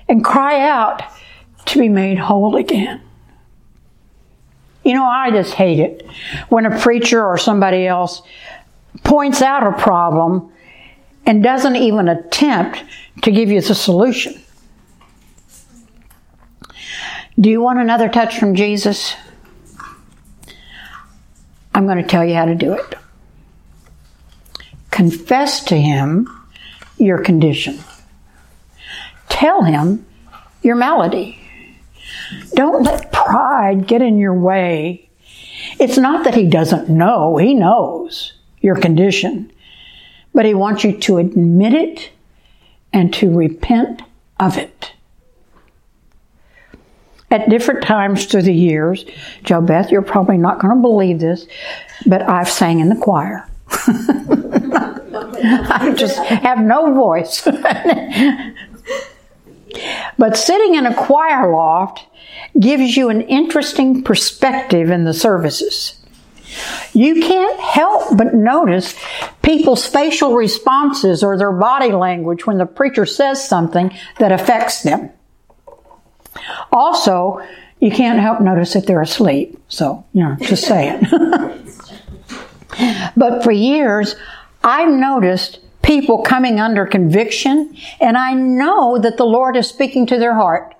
and 0.08 0.24
cry 0.24 0.60
out 0.60 1.02
to 1.66 1.78
be 1.78 1.88
made 1.88 2.18
whole 2.18 2.56
again. 2.56 3.00
You 4.84 4.94
know, 4.94 5.04
I 5.04 5.30
just 5.30 5.54
hate 5.54 5.78
it 5.78 6.06
when 6.48 6.66
a 6.66 6.78
preacher 6.80 7.24
or 7.24 7.38
somebody 7.38 7.86
else 7.86 8.22
points 9.04 9.40
out 9.40 9.66
a 9.66 9.72
problem 9.80 10.52
and 11.24 11.42
doesn't 11.42 11.76
even 11.76 12.08
attempt 12.08 12.82
to 13.22 13.30
give 13.30 13.48
you 13.48 13.60
the 13.60 13.74
solution. 13.74 14.42
Do 17.38 17.48
you 17.48 17.60
want 17.60 17.78
another 17.78 18.08
touch 18.08 18.38
from 18.38 18.54
Jesus? 18.54 19.14
I'm 21.74 21.86
going 21.86 21.98
to 21.98 22.08
tell 22.08 22.24
you 22.24 22.34
how 22.34 22.44
to 22.44 22.54
do 22.54 22.72
it. 22.72 22.94
Confess 24.90 25.64
to 25.64 25.76
Him 25.76 26.28
your 26.98 27.18
condition. 27.18 27.78
Tell 29.28 29.62
Him 29.62 30.04
your 30.62 30.76
malady. 30.76 31.41
Don't 32.54 32.82
let 32.82 33.12
pride 33.12 33.86
get 33.86 34.02
in 34.02 34.18
your 34.18 34.34
way. 34.34 35.08
It's 35.78 35.98
not 35.98 36.24
that 36.24 36.34
He 36.34 36.46
doesn't 36.46 36.88
know, 36.88 37.36
He 37.36 37.54
knows 37.54 38.34
your 38.60 38.76
condition, 38.76 39.52
but 40.34 40.44
He 40.44 40.54
wants 40.54 40.84
you 40.84 40.98
to 40.98 41.18
admit 41.18 41.74
it 41.74 42.10
and 42.92 43.12
to 43.14 43.34
repent 43.34 44.02
of 44.38 44.56
it 44.56 44.92
at 47.32 47.48
different 47.48 47.82
times 47.82 48.26
through 48.26 48.42
the 48.42 48.54
years. 48.54 49.06
Joe 49.42 49.62
Beth, 49.62 49.90
you're 49.90 50.02
probably 50.02 50.36
not 50.36 50.60
going 50.60 50.76
to 50.76 50.80
believe 50.80 51.18
this, 51.18 51.48
but 52.06 52.22
I've 52.28 52.48
sang 52.48 52.78
in 52.80 52.90
the 52.90 52.96
choir. 52.96 53.48
I 55.74 55.94
just 55.96 56.18
have 56.18 56.60
no 56.60 56.92
voice. 56.92 57.40
but 60.18 60.36
sitting 60.36 60.74
in 60.74 60.84
a 60.84 60.94
choir 60.94 61.50
loft 61.50 62.06
gives 62.58 62.96
you 62.96 63.08
an 63.08 63.22
interesting 63.22 64.02
perspective 64.02 64.90
in 64.90 65.04
the 65.04 65.14
services. 65.14 65.98
You 66.92 67.22
can't 67.22 67.58
help 67.58 68.16
but 68.16 68.34
notice 68.34 68.94
people's 69.42 69.86
facial 69.86 70.34
responses 70.34 71.22
or 71.22 71.38
their 71.38 71.52
body 71.52 71.92
language 71.92 72.46
when 72.46 72.58
the 72.58 72.66
preacher 72.66 73.06
says 73.06 73.46
something 73.46 73.96
that 74.18 74.32
affects 74.32 74.82
them. 74.82 75.10
Also, 76.70 77.40
you 77.80 77.90
can't 77.90 78.20
help 78.20 78.40
notice 78.40 78.76
if 78.76 78.86
they're 78.86 79.02
asleep. 79.02 79.58
So, 79.68 80.04
you 80.12 80.22
know, 80.22 80.36
just 80.40 80.66
saying. 80.66 81.06
but 83.16 83.42
for 83.42 83.50
years, 83.50 84.14
I've 84.62 84.92
noticed 84.92 85.60
people 85.82 86.22
coming 86.22 86.60
under 86.60 86.86
conviction, 86.86 87.76
and 88.00 88.16
I 88.16 88.34
know 88.34 88.98
that 88.98 89.16
the 89.16 89.24
Lord 89.24 89.56
is 89.56 89.68
speaking 89.68 90.06
to 90.06 90.18
their 90.18 90.34
heart. 90.34 90.74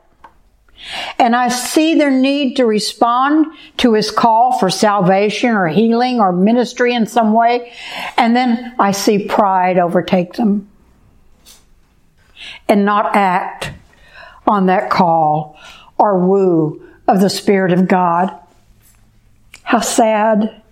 And 1.18 1.36
I 1.36 1.48
see 1.48 1.94
their 1.94 2.10
need 2.10 2.56
to 2.56 2.66
respond 2.66 3.46
to 3.78 3.94
his 3.94 4.10
call 4.10 4.58
for 4.58 4.70
salvation 4.70 5.50
or 5.50 5.68
healing 5.68 6.20
or 6.20 6.32
ministry 6.32 6.94
in 6.94 7.06
some 7.06 7.32
way. 7.32 7.72
And 8.16 8.34
then 8.34 8.74
I 8.78 8.92
see 8.92 9.26
pride 9.26 9.78
overtake 9.78 10.34
them 10.34 10.68
and 12.68 12.84
not 12.84 13.14
act 13.14 13.70
on 14.46 14.66
that 14.66 14.90
call 14.90 15.56
or 15.98 16.18
woo 16.18 16.82
of 17.06 17.20
the 17.20 17.30
Spirit 17.30 17.72
of 17.72 17.86
God. 17.86 18.36
How 19.62 19.80
sad. 19.80 20.62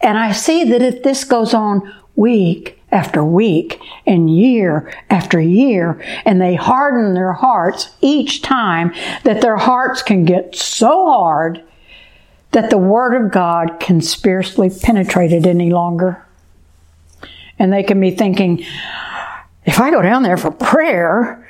And 0.00 0.18
I 0.18 0.32
see 0.32 0.64
that 0.64 0.82
if 0.82 1.02
this 1.02 1.24
goes 1.24 1.54
on 1.54 1.92
week 2.14 2.81
after 2.92 3.24
week 3.24 3.80
and 4.06 4.28
year 4.28 4.92
after 5.08 5.40
year, 5.40 6.00
and 6.24 6.40
they 6.40 6.54
harden 6.54 7.14
their 7.14 7.32
hearts 7.32 7.90
each 8.00 8.42
time, 8.42 8.92
that 9.24 9.40
their 9.40 9.56
hearts 9.56 10.02
can 10.02 10.24
get 10.24 10.54
so 10.54 11.06
hard 11.06 11.64
that 12.52 12.68
the 12.68 12.78
Word 12.78 13.14
of 13.14 13.32
God 13.32 13.80
can 13.80 14.02
scarcely 14.02 14.68
penetrate 14.70 15.32
it 15.32 15.46
any 15.46 15.70
longer. 15.70 16.24
And 17.58 17.72
they 17.72 17.82
can 17.82 17.98
be 17.98 18.10
thinking, 18.10 18.64
if 19.64 19.80
I 19.80 19.90
go 19.90 20.02
down 20.02 20.22
there 20.22 20.36
for 20.36 20.50
prayer, 20.50 21.48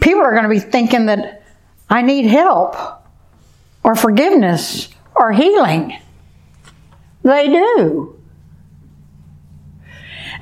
people 0.00 0.20
are 0.20 0.32
going 0.32 0.42
to 0.42 0.48
be 0.50 0.58
thinking 0.58 1.06
that 1.06 1.42
I 1.88 2.02
need 2.02 2.26
help 2.26 2.76
or 3.82 3.94
forgiveness 3.94 4.88
or 5.14 5.32
healing. 5.32 5.98
They 7.22 7.48
do. 7.48 8.21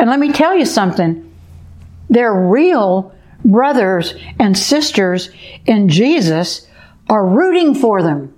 And 0.01 0.09
let 0.09 0.19
me 0.19 0.33
tell 0.33 0.57
you 0.57 0.65
something. 0.65 1.31
Their 2.09 2.33
real 2.33 3.15
brothers 3.45 4.15
and 4.39 4.57
sisters 4.57 5.29
in 5.67 5.91
Jesus 5.91 6.67
are 7.11 7.27
rooting 7.27 7.75
for 7.75 8.03
them. 8.03 8.35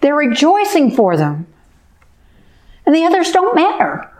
They're 0.00 0.16
rejoicing 0.16 0.90
for 0.90 1.18
them. 1.18 1.46
And 2.86 2.94
the 2.94 3.04
others 3.04 3.30
don't 3.30 3.54
matter. 3.54 4.10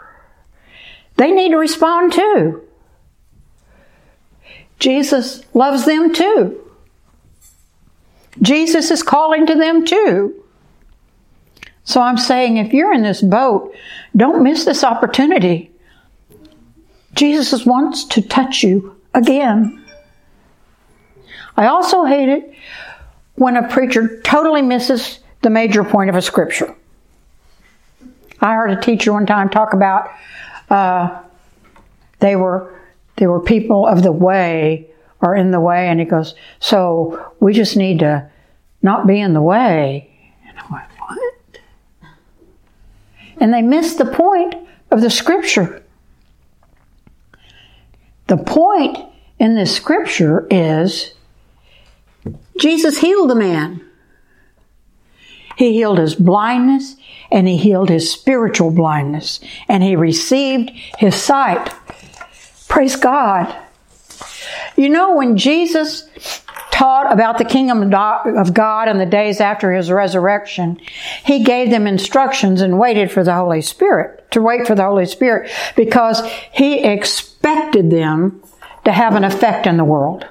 They 1.17 1.33
need 1.33 1.53
to 1.53 1.57
respond 1.57 2.13
too. 2.13 2.69
Jesus 4.79 5.43
loves 5.55 5.87
them 5.87 6.13
too. 6.13 6.63
Jesus 8.43 8.91
is 8.91 9.03
calling 9.03 9.47
to 9.47 9.55
them 9.55 9.87
too. 9.87 10.45
So 11.87 12.03
I'm 12.03 12.19
saying 12.19 12.59
if 12.59 12.75
you're 12.75 12.93
in 12.93 13.03
this 13.03 13.23
boat, 13.23 13.75
don't 14.15 14.43
miss 14.43 14.65
this 14.65 14.85
opportunity. 14.85 15.71
Jesus 17.15 17.65
wants 17.65 18.05
to 18.05 18.21
touch 18.21 18.63
you 18.63 19.01
again. 19.15 19.83
I 21.57 21.69
also 21.69 22.05
hate 22.05 22.29
it 22.29 22.55
when 23.37 23.57
a 23.57 23.69
preacher 23.69 24.21
totally 24.23 24.63
misses 24.63 25.21
the 25.41 25.49
major 25.49 25.85
point 25.85 26.11
of 26.11 26.17
a 26.17 26.23
scripture. 26.23 26.75
I 28.41 28.55
heard 28.55 28.71
a 28.71 28.81
teacher 28.81 29.13
one 29.13 29.25
time 29.25 29.49
talk 29.49 29.73
about 29.73 30.11
uh, 30.69 31.23
they 32.19 32.37
were 32.37 32.79
they 33.17 33.27
were 33.27 33.41
people 33.41 33.87
of 33.87 34.03
the 34.03 34.13
way 34.13 34.91
or 35.23 35.35
in 35.35 35.51
the 35.51 35.61
way, 35.61 35.89
and 35.89 35.99
he 35.99 36.05
goes, 36.05 36.35
so 36.61 37.33
we 37.41 37.55
just 37.55 37.77
need 37.77 38.01
to 38.01 38.31
not 38.83 39.07
be 39.07 39.19
in 39.19 39.33
the 39.33 39.41
way. 39.41 40.11
And 40.47 40.59
I 40.59 40.73
went, 40.73 40.85
what? 40.99 41.35
And 43.39 43.53
they 43.53 43.63
miss 43.63 43.95
the 43.95 44.07
point 44.07 44.55
of 44.91 45.01
the 45.01 45.11
scripture. 45.11 45.83
The 48.29 48.37
point 48.37 48.99
in 49.39 49.55
this 49.55 49.75
scripture 49.75 50.47
is 50.51 51.13
Jesus 52.59 52.99
healed 52.99 53.31
the 53.31 53.35
man. 53.35 53.83
He 55.57 55.73
healed 55.73 55.99
his 55.99 56.15
blindness 56.15 56.97
and 57.31 57.49
he 57.49 57.57
healed 57.57 57.89
his 57.89 58.11
spiritual 58.11 58.71
blindness 58.71 59.41
and 59.69 59.83
he 59.83 59.97
received 59.97 60.71
his 60.99 61.15
sight. 61.15 61.73
Praise 62.69 62.97
God. 62.97 63.55
You 64.77 64.89
know, 64.91 65.15
when 65.17 65.37
Jesus 65.37 66.09
taught 66.71 67.11
about 67.11 67.39
the 67.39 67.45
kingdom 67.45 67.83
of 67.83 68.55
God 68.55 68.89
in 68.89 68.99
the 68.99 69.07
days 69.07 69.41
after 69.41 69.73
his 69.73 69.91
resurrection, 69.91 70.79
he 71.25 71.43
gave 71.43 71.71
them 71.71 71.87
instructions 71.87 72.61
and 72.61 72.79
waited 72.79 73.11
for 73.11 73.25
the 73.25 73.35
Holy 73.35 73.63
Spirit, 73.63 74.31
to 74.33 74.43
wait 74.43 74.67
for 74.67 74.75
the 74.75 74.85
Holy 74.85 75.07
Spirit, 75.07 75.51
because 75.75 76.23
he 76.53 76.85
expected 76.85 77.91
them 77.91 78.43
to 78.85 78.93
have 78.93 79.15
an 79.15 79.25
effect 79.25 79.67
in 79.67 79.79
the 79.79 79.85
world. 79.85 80.27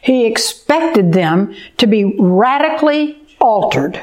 He 0.00 0.26
expected 0.26 1.12
them 1.12 1.54
to 1.78 1.86
be 1.86 2.16
radically 2.18 3.20
altered. 3.40 4.00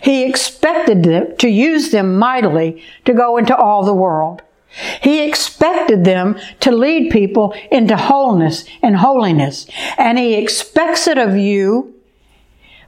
He 0.00 0.24
expected 0.24 1.04
them 1.04 1.36
to 1.36 1.48
use 1.48 1.90
them 1.90 2.16
mightily 2.16 2.82
to 3.04 3.12
go 3.12 3.36
into 3.36 3.54
all 3.56 3.84
the 3.84 3.94
world. 3.94 4.42
He 5.02 5.26
expected 5.26 6.04
them 6.04 6.38
to 6.60 6.70
lead 6.70 7.10
people 7.10 7.54
into 7.70 7.96
wholeness 7.96 8.64
and 8.82 8.96
holiness. 8.96 9.66
And 9.98 10.18
He 10.18 10.34
expects 10.34 11.06
it 11.06 11.18
of 11.18 11.36
you. 11.36 11.94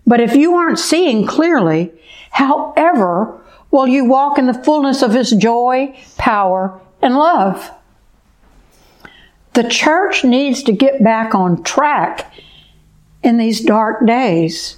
But 0.06 0.20
if 0.20 0.34
you 0.34 0.54
aren't 0.54 0.78
seeing 0.78 1.26
clearly, 1.26 1.92
however 2.30 3.40
will 3.70 3.86
you 3.86 4.04
walk 4.04 4.38
in 4.38 4.46
the 4.46 4.54
fullness 4.54 5.02
of 5.02 5.12
His 5.12 5.30
joy, 5.32 5.96
power, 6.18 6.80
and 7.00 7.16
love? 7.16 7.70
The 9.54 9.68
church 9.68 10.24
needs 10.24 10.62
to 10.62 10.72
get 10.72 11.02
back 11.02 11.34
on 11.34 11.62
track 11.62 12.32
in 13.22 13.36
these 13.38 13.60
dark 13.60 14.06
days. 14.06 14.76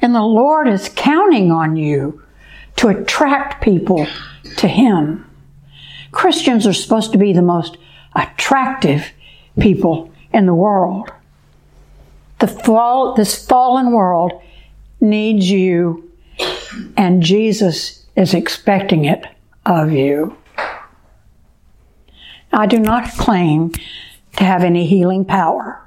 And 0.00 0.14
the 0.14 0.22
Lord 0.22 0.68
is 0.68 0.90
counting 0.94 1.50
on 1.50 1.76
you 1.76 2.22
to 2.76 2.88
attract 2.88 3.62
people 3.62 4.06
to 4.56 4.68
Him. 4.68 5.28
Christians 6.14 6.66
are 6.66 6.72
supposed 6.72 7.12
to 7.12 7.18
be 7.18 7.32
the 7.32 7.42
most 7.42 7.76
attractive 8.14 9.10
people 9.58 10.12
in 10.32 10.46
the 10.46 10.54
world. 10.54 11.10
The 12.38 12.46
fall, 12.46 13.14
this 13.14 13.46
fallen 13.46 13.92
world 13.92 14.32
needs 15.00 15.50
you, 15.50 16.10
and 16.96 17.22
Jesus 17.22 18.04
is 18.16 18.32
expecting 18.32 19.04
it 19.04 19.26
of 19.66 19.92
you. 19.92 20.36
I 22.52 22.66
do 22.66 22.78
not 22.78 23.10
claim 23.12 23.72
to 24.36 24.44
have 24.44 24.62
any 24.62 24.86
healing 24.86 25.24
power. 25.24 25.80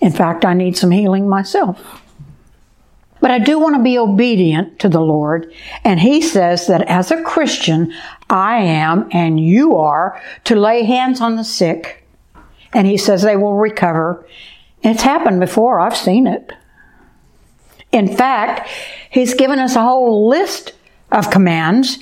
In 0.00 0.10
fact, 0.12 0.44
I 0.44 0.54
need 0.54 0.76
some 0.76 0.90
healing 0.90 1.28
myself. 1.28 2.02
But 3.26 3.32
I 3.32 3.40
do 3.40 3.58
want 3.58 3.74
to 3.74 3.82
be 3.82 3.98
obedient 3.98 4.78
to 4.78 4.88
the 4.88 5.00
Lord. 5.00 5.52
And 5.82 5.98
He 5.98 6.22
says 6.22 6.68
that 6.68 6.82
as 6.82 7.10
a 7.10 7.24
Christian, 7.24 7.92
I 8.30 8.58
am 8.58 9.08
and 9.10 9.40
you 9.40 9.74
are 9.74 10.22
to 10.44 10.54
lay 10.54 10.84
hands 10.84 11.20
on 11.20 11.34
the 11.34 11.42
sick. 11.42 12.06
And 12.72 12.86
He 12.86 12.96
says 12.96 13.22
they 13.22 13.34
will 13.36 13.54
recover. 13.56 14.24
It's 14.84 15.02
happened 15.02 15.40
before. 15.40 15.80
I've 15.80 15.96
seen 15.96 16.28
it. 16.28 16.52
In 17.90 18.16
fact, 18.16 18.70
He's 19.10 19.34
given 19.34 19.58
us 19.58 19.74
a 19.74 19.82
whole 19.82 20.28
list 20.28 20.74
of 21.10 21.32
commands. 21.32 21.98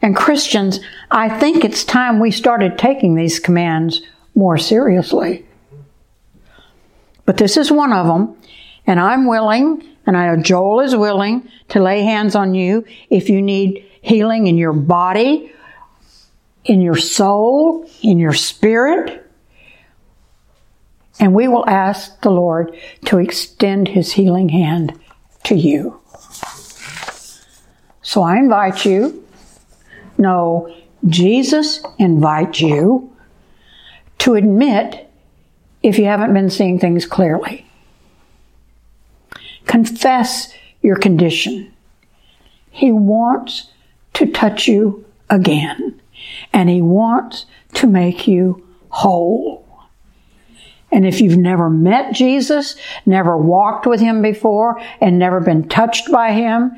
And 0.00 0.16
Christians, 0.16 0.80
I 1.10 1.38
think 1.38 1.66
it's 1.66 1.84
time 1.84 2.18
we 2.18 2.30
started 2.30 2.78
taking 2.78 3.14
these 3.14 3.38
commands 3.38 4.00
more 4.34 4.56
seriously. 4.56 5.44
But 7.26 7.36
this 7.36 7.58
is 7.58 7.70
one 7.70 7.92
of 7.92 8.06
them. 8.06 8.38
And 8.86 8.98
I'm 8.98 9.26
willing, 9.26 9.86
and 10.06 10.16
I 10.16 10.26
know 10.26 10.42
Joel 10.42 10.80
is 10.80 10.96
willing 10.96 11.48
to 11.68 11.80
lay 11.80 12.02
hands 12.02 12.34
on 12.34 12.54
you 12.54 12.84
if 13.08 13.28
you 13.28 13.40
need 13.40 13.88
healing 14.00 14.46
in 14.46 14.58
your 14.58 14.72
body, 14.72 15.52
in 16.64 16.80
your 16.80 16.96
soul, 16.96 17.88
in 18.02 18.18
your 18.18 18.32
spirit. 18.32 19.18
And 21.20 21.34
we 21.34 21.46
will 21.46 21.68
ask 21.68 22.20
the 22.22 22.30
Lord 22.30 22.76
to 23.06 23.18
extend 23.18 23.88
his 23.88 24.12
healing 24.12 24.48
hand 24.48 24.98
to 25.44 25.54
you. 25.54 26.00
So 28.02 28.22
I 28.22 28.36
invite 28.36 28.84
you. 28.84 29.24
No, 30.18 30.74
Jesus 31.06 31.82
invites 31.98 32.60
you 32.60 33.14
to 34.18 34.34
admit 34.34 35.08
if 35.82 35.98
you 35.98 36.04
haven't 36.06 36.34
been 36.34 36.50
seeing 36.50 36.78
things 36.78 37.06
clearly. 37.06 37.66
Confess 39.66 40.52
your 40.80 40.96
condition. 40.96 41.72
He 42.70 42.92
wants 42.92 43.70
to 44.14 44.26
touch 44.26 44.66
you 44.66 45.04
again, 45.30 46.00
and 46.52 46.68
He 46.68 46.82
wants 46.82 47.46
to 47.74 47.86
make 47.86 48.26
you 48.26 48.66
whole. 48.88 49.66
And 50.90 51.06
if 51.06 51.20
you've 51.20 51.38
never 51.38 51.70
met 51.70 52.12
Jesus, 52.12 52.76
never 53.06 53.36
walked 53.36 53.86
with 53.86 54.00
Him 54.00 54.20
before, 54.20 54.80
and 55.00 55.18
never 55.18 55.40
been 55.40 55.68
touched 55.68 56.12
by 56.12 56.32
Him, 56.32 56.72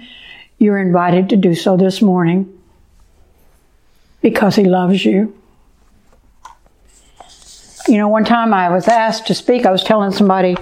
you're 0.58 0.78
invited 0.78 1.28
to 1.30 1.36
do 1.36 1.54
so 1.54 1.76
this 1.76 2.00
morning 2.00 2.50
because 4.20 4.54
He 4.56 4.64
loves 4.64 5.04
you. 5.04 5.36
You 7.86 7.98
know, 7.98 8.08
one 8.08 8.24
time 8.24 8.54
I 8.54 8.70
was 8.70 8.88
asked 8.88 9.26
to 9.26 9.34
speak, 9.34 9.66
I 9.66 9.70
was 9.70 9.84
telling 9.84 10.10
somebody 10.10 10.56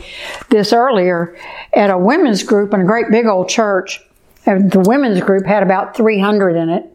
this 0.50 0.72
earlier 0.72 1.36
at 1.72 1.90
a 1.90 1.96
women's 1.96 2.42
group 2.42 2.74
in 2.74 2.80
a 2.80 2.84
great 2.84 3.10
big 3.10 3.26
old 3.26 3.48
church. 3.48 4.00
And 4.44 4.72
the 4.72 4.80
women's 4.80 5.20
group 5.20 5.46
had 5.46 5.62
about 5.62 5.96
300 5.96 6.56
in 6.56 6.68
it. 6.68 6.86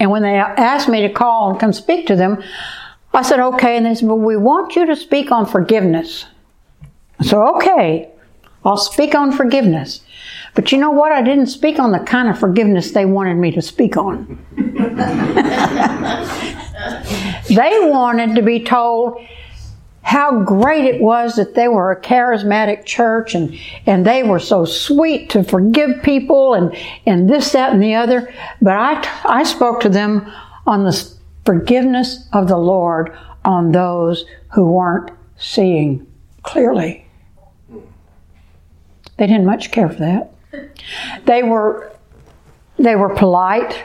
And 0.00 0.10
when 0.10 0.22
they 0.22 0.36
asked 0.36 0.88
me 0.88 1.02
to 1.02 1.12
call 1.12 1.50
and 1.50 1.60
come 1.60 1.72
speak 1.72 2.06
to 2.06 2.16
them, 2.16 2.42
I 3.12 3.22
said, 3.22 3.40
okay. 3.40 3.76
And 3.76 3.84
they 3.84 3.94
said, 3.94 4.08
well, 4.08 4.18
we 4.18 4.36
want 4.36 4.74
you 4.74 4.86
to 4.86 4.96
speak 4.96 5.30
on 5.30 5.44
forgiveness. 5.44 6.24
So, 7.20 7.56
okay, 7.56 8.10
I'll 8.64 8.78
speak 8.78 9.14
on 9.14 9.32
forgiveness. 9.32 10.00
But 10.54 10.72
you 10.72 10.78
know 10.78 10.90
what? 10.90 11.12
I 11.12 11.22
didn't 11.22 11.46
speak 11.46 11.78
on 11.78 11.92
the 11.92 11.98
kind 11.98 12.28
of 12.28 12.38
forgiveness 12.38 12.92
they 12.92 13.04
wanted 13.04 13.36
me 13.36 13.50
to 13.52 13.62
speak 13.62 13.96
on. 13.96 14.38
they 17.48 17.78
wanted 17.90 18.34
to 18.34 18.42
be 18.42 18.64
told 18.64 19.18
how 20.02 20.42
great 20.42 20.84
it 20.84 21.00
was 21.00 21.36
that 21.36 21.54
they 21.54 21.68
were 21.68 21.92
a 21.92 22.00
charismatic 22.00 22.84
church 22.84 23.34
and, 23.34 23.56
and 23.86 24.04
they 24.04 24.22
were 24.22 24.40
so 24.40 24.64
sweet 24.64 25.30
to 25.30 25.44
forgive 25.44 26.02
people 26.02 26.54
and, 26.54 26.76
and 27.06 27.30
this, 27.30 27.52
that, 27.52 27.72
and 27.72 27.82
the 27.82 27.94
other. 27.94 28.32
But 28.60 28.76
I, 28.76 29.20
I 29.24 29.42
spoke 29.44 29.80
to 29.82 29.88
them 29.88 30.30
on 30.66 30.84
the 30.84 31.12
forgiveness 31.44 32.28
of 32.32 32.48
the 32.48 32.56
Lord 32.56 33.16
on 33.44 33.72
those 33.72 34.24
who 34.52 34.70
weren't 34.72 35.10
seeing 35.36 36.06
clearly. 36.42 37.06
They 39.16 39.26
didn't 39.26 39.46
much 39.46 39.70
care 39.70 39.88
for 39.88 40.00
that. 40.00 40.34
They 41.24 41.42
were, 41.42 41.92
they 42.76 42.96
were 42.96 43.14
polite, 43.14 43.82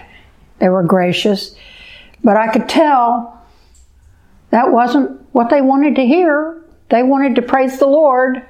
they 0.60 0.70
were 0.70 0.84
gracious, 0.84 1.56
but 2.24 2.38
I 2.38 2.52
could 2.52 2.68
tell 2.68 3.37
that 4.50 4.72
wasn't 4.72 5.22
what 5.34 5.50
they 5.50 5.62
wanted 5.62 5.96
to 5.96 6.06
hear. 6.06 6.62
They 6.90 7.04
wanted 7.04 7.36
to 7.36 7.42
praise 7.42 7.80
the 7.80 7.88
Lord. 7.88 8.46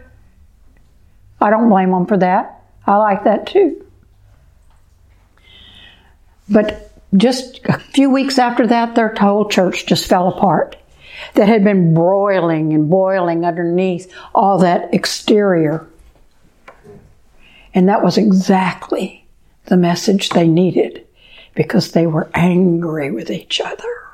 I 1.42 1.50
don't 1.50 1.70
blame 1.70 1.92
them 1.92 2.06
for 2.06 2.18
that. 2.18 2.64
I 2.86 2.98
like 2.98 3.24
that 3.24 3.48
too. 3.48 3.86
But 6.50 6.92
just 7.16 7.60
a 7.66 7.80
few 7.80 8.10
weeks 8.10 8.38
after 8.38 8.68
that, 8.68 8.96
their 8.96 9.14
whole 9.16 9.50
church 9.50 9.86
just 9.86 10.08
fell 10.08 10.30
apart. 10.30 10.76
That 11.34 11.48
had 11.48 11.64
been 11.64 11.96
broiling 11.96 12.74
and 12.74 12.90
boiling 12.90 13.44
underneath 13.44 14.14
all 14.36 14.60
that 14.60 14.94
exterior. 14.94 15.88
And 17.74 17.90
that 17.90 18.04
was 18.04 18.18
exactly 18.18 19.26
the 19.66 19.78
message 19.78 20.30
they 20.30 20.48
needed 20.48 21.06
because 21.56 21.92
they 21.92 22.06
were 22.06 22.30
angry 22.36 23.10
with 23.10 23.32
each 23.32 23.60
other. 23.60 24.07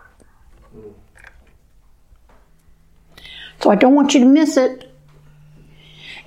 So 3.63 3.71
I 3.71 3.75
don't 3.75 3.95
want 3.95 4.13
you 4.13 4.19
to 4.19 4.25
miss 4.25 4.57
it. 4.57 4.93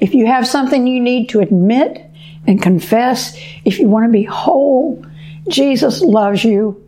If 0.01 0.15
you 0.15 0.25
have 0.25 0.47
something 0.47 0.87
you 0.87 1.03
need 1.03 1.29
to 1.29 1.41
admit 1.41 2.03
and 2.47 2.63
confess, 2.63 3.39
if 3.63 3.79
you 3.79 3.89
want 3.89 4.07
to 4.07 4.11
be 4.11 4.25
whole, 4.25 5.05
Jesus 5.47 6.01
loves 6.01 6.43
you. 6.45 6.83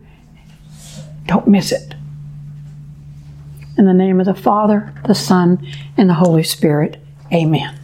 Don't 1.27 1.47
miss 1.47 1.71
it. 1.71 1.93
In 3.77 3.85
the 3.85 3.93
name 3.93 4.19
of 4.19 4.25
the 4.25 4.33
Father, 4.33 4.91
the 5.05 5.13
Son, 5.13 5.67
and 5.97 6.09
the 6.09 6.15
Holy 6.15 6.41
Spirit, 6.41 6.99
amen. 7.31 7.78